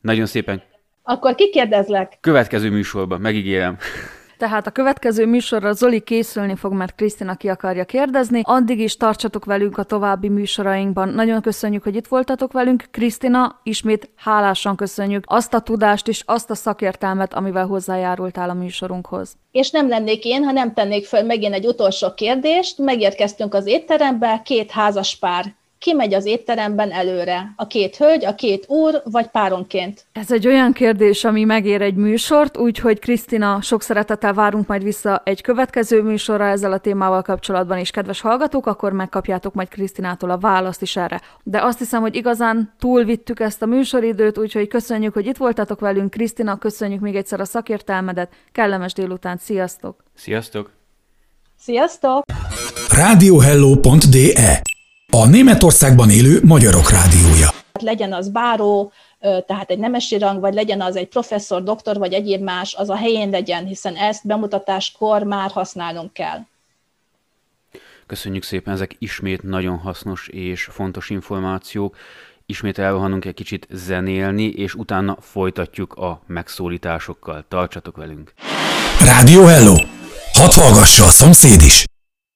Nagyon 0.00 0.26
szépen. 0.26 0.62
Akkor 1.02 1.34
kikérdezlek? 1.34 2.18
Következő 2.20 2.70
műsorban, 2.70 3.20
megígérem. 3.20 3.76
Tehát 4.42 4.66
a 4.66 4.70
következő 4.70 5.26
műsorra 5.26 5.72
Zoli 5.72 6.00
készülni 6.00 6.56
fog, 6.56 6.72
mert 6.72 6.94
Krisztina 6.94 7.34
ki 7.34 7.48
akarja 7.48 7.84
kérdezni. 7.84 8.40
Addig 8.44 8.80
is 8.80 8.96
tartsatok 8.96 9.44
velünk 9.44 9.78
a 9.78 9.82
további 9.82 10.28
műsorainkban. 10.28 11.08
Nagyon 11.08 11.40
köszönjük, 11.40 11.82
hogy 11.82 11.96
itt 11.96 12.06
voltatok 12.06 12.52
velünk. 12.52 12.84
Krisztina, 12.90 13.60
ismét 13.62 14.10
hálásan 14.16 14.76
köszönjük 14.76 15.24
azt 15.26 15.54
a 15.54 15.60
tudást 15.60 16.08
és 16.08 16.22
azt 16.26 16.50
a 16.50 16.54
szakértelmet, 16.54 17.34
amivel 17.34 17.66
hozzájárultál 17.66 18.50
a 18.50 18.54
műsorunkhoz. 18.54 19.36
És 19.52 19.70
nem 19.70 19.88
lennék 19.88 20.24
én, 20.24 20.44
ha 20.44 20.52
nem 20.52 20.74
tennék 20.74 21.06
föl 21.06 21.22
megint 21.22 21.54
egy 21.54 21.66
utolsó 21.66 22.14
kérdést. 22.14 22.78
Megérkeztünk 22.78 23.54
az 23.54 23.66
étterembe, 23.66 24.42
két 24.44 24.70
házas 24.70 25.16
pár 25.16 25.54
ki 25.82 25.92
megy 25.92 26.14
az 26.14 26.24
étteremben 26.24 26.90
előre? 26.90 27.52
A 27.56 27.66
két 27.66 27.96
hölgy, 27.96 28.24
a 28.24 28.34
két 28.34 28.68
úr, 28.68 29.02
vagy 29.04 29.26
páronként? 29.26 30.04
Ez 30.12 30.32
egy 30.32 30.46
olyan 30.46 30.72
kérdés, 30.72 31.24
ami 31.24 31.44
megér 31.44 31.82
egy 31.82 31.94
műsort, 31.94 32.56
úgyhogy 32.56 32.98
Krisztina, 32.98 33.60
sok 33.60 33.82
szeretettel 33.82 34.32
várunk 34.32 34.66
majd 34.66 34.82
vissza 34.82 35.22
egy 35.24 35.40
következő 35.40 36.02
műsorra 36.02 36.46
ezzel 36.46 36.72
a 36.72 36.78
témával 36.78 37.22
kapcsolatban, 37.22 37.78
és 37.78 37.90
kedves 37.90 38.20
hallgatók, 38.20 38.66
akkor 38.66 38.92
megkapjátok 38.92 39.54
majd 39.54 39.68
Krisztinától 39.68 40.30
a 40.30 40.38
választ 40.38 40.82
is 40.82 40.96
erre. 40.96 41.20
De 41.42 41.62
azt 41.62 41.78
hiszem, 41.78 42.00
hogy 42.00 42.14
igazán 42.14 42.74
túlvittük 42.78 43.40
ezt 43.40 43.62
a 43.62 43.66
műsoridőt, 43.66 44.38
úgyhogy 44.38 44.68
köszönjük, 44.68 45.14
hogy 45.14 45.26
itt 45.26 45.36
voltatok 45.36 45.80
velünk. 45.80 46.10
Krisztina, 46.10 46.58
köszönjük 46.58 47.00
még 47.00 47.16
egyszer 47.16 47.40
a 47.40 47.44
szakértelmedet. 47.44 48.32
Kellemes 48.52 48.92
délután, 48.92 49.36
sziasztok! 49.36 50.02
Sziasztok! 50.14 50.70
Sziasztok! 51.58 52.24
Radiohello.de 52.88 54.62
A 55.14 55.26
Németországban 55.26 56.10
élő 56.10 56.40
magyarok 56.44 56.90
rádiója. 56.90 57.48
Legyen 57.80 58.12
az 58.12 58.28
báró, 58.28 58.92
tehát 59.20 59.70
egy 59.70 59.78
nemesi 59.78 60.18
rang, 60.18 60.40
vagy 60.40 60.54
legyen 60.54 60.80
az 60.80 60.96
egy 60.96 61.08
professzor, 61.08 61.62
doktor, 61.62 61.98
vagy 61.98 62.12
egyéb 62.12 62.42
más, 62.42 62.74
az 62.74 62.90
a 62.90 62.96
helyén 62.96 63.30
legyen, 63.30 63.66
hiszen 63.66 63.94
ezt 63.96 64.26
bemutatáskor 64.26 65.22
már 65.22 65.50
használnunk 65.50 66.12
kell. 66.12 66.38
Köszönjük 68.06 68.42
szépen, 68.42 68.74
ezek 68.74 68.96
ismét 68.98 69.42
nagyon 69.42 69.78
hasznos 69.78 70.28
és 70.28 70.68
fontos 70.70 71.10
információk. 71.10 71.96
Ismét 72.46 72.78
elrohanunk 72.78 73.24
egy 73.24 73.34
kicsit 73.34 73.66
zenélni, 73.70 74.46
és 74.46 74.74
utána 74.74 75.16
folytatjuk 75.20 75.92
a 75.94 76.22
megszólításokkal. 76.26 77.44
Tartsatok 77.48 77.96
velünk! 77.96 78.32
Rádió 79.04 79.44
Hello! 79.44 79.74
Hadd 80.32 80.52
hallgassa 80.54 81.04
a 81.04 81.08
szomszéd 81.08 81.60
is! 81.60 81.84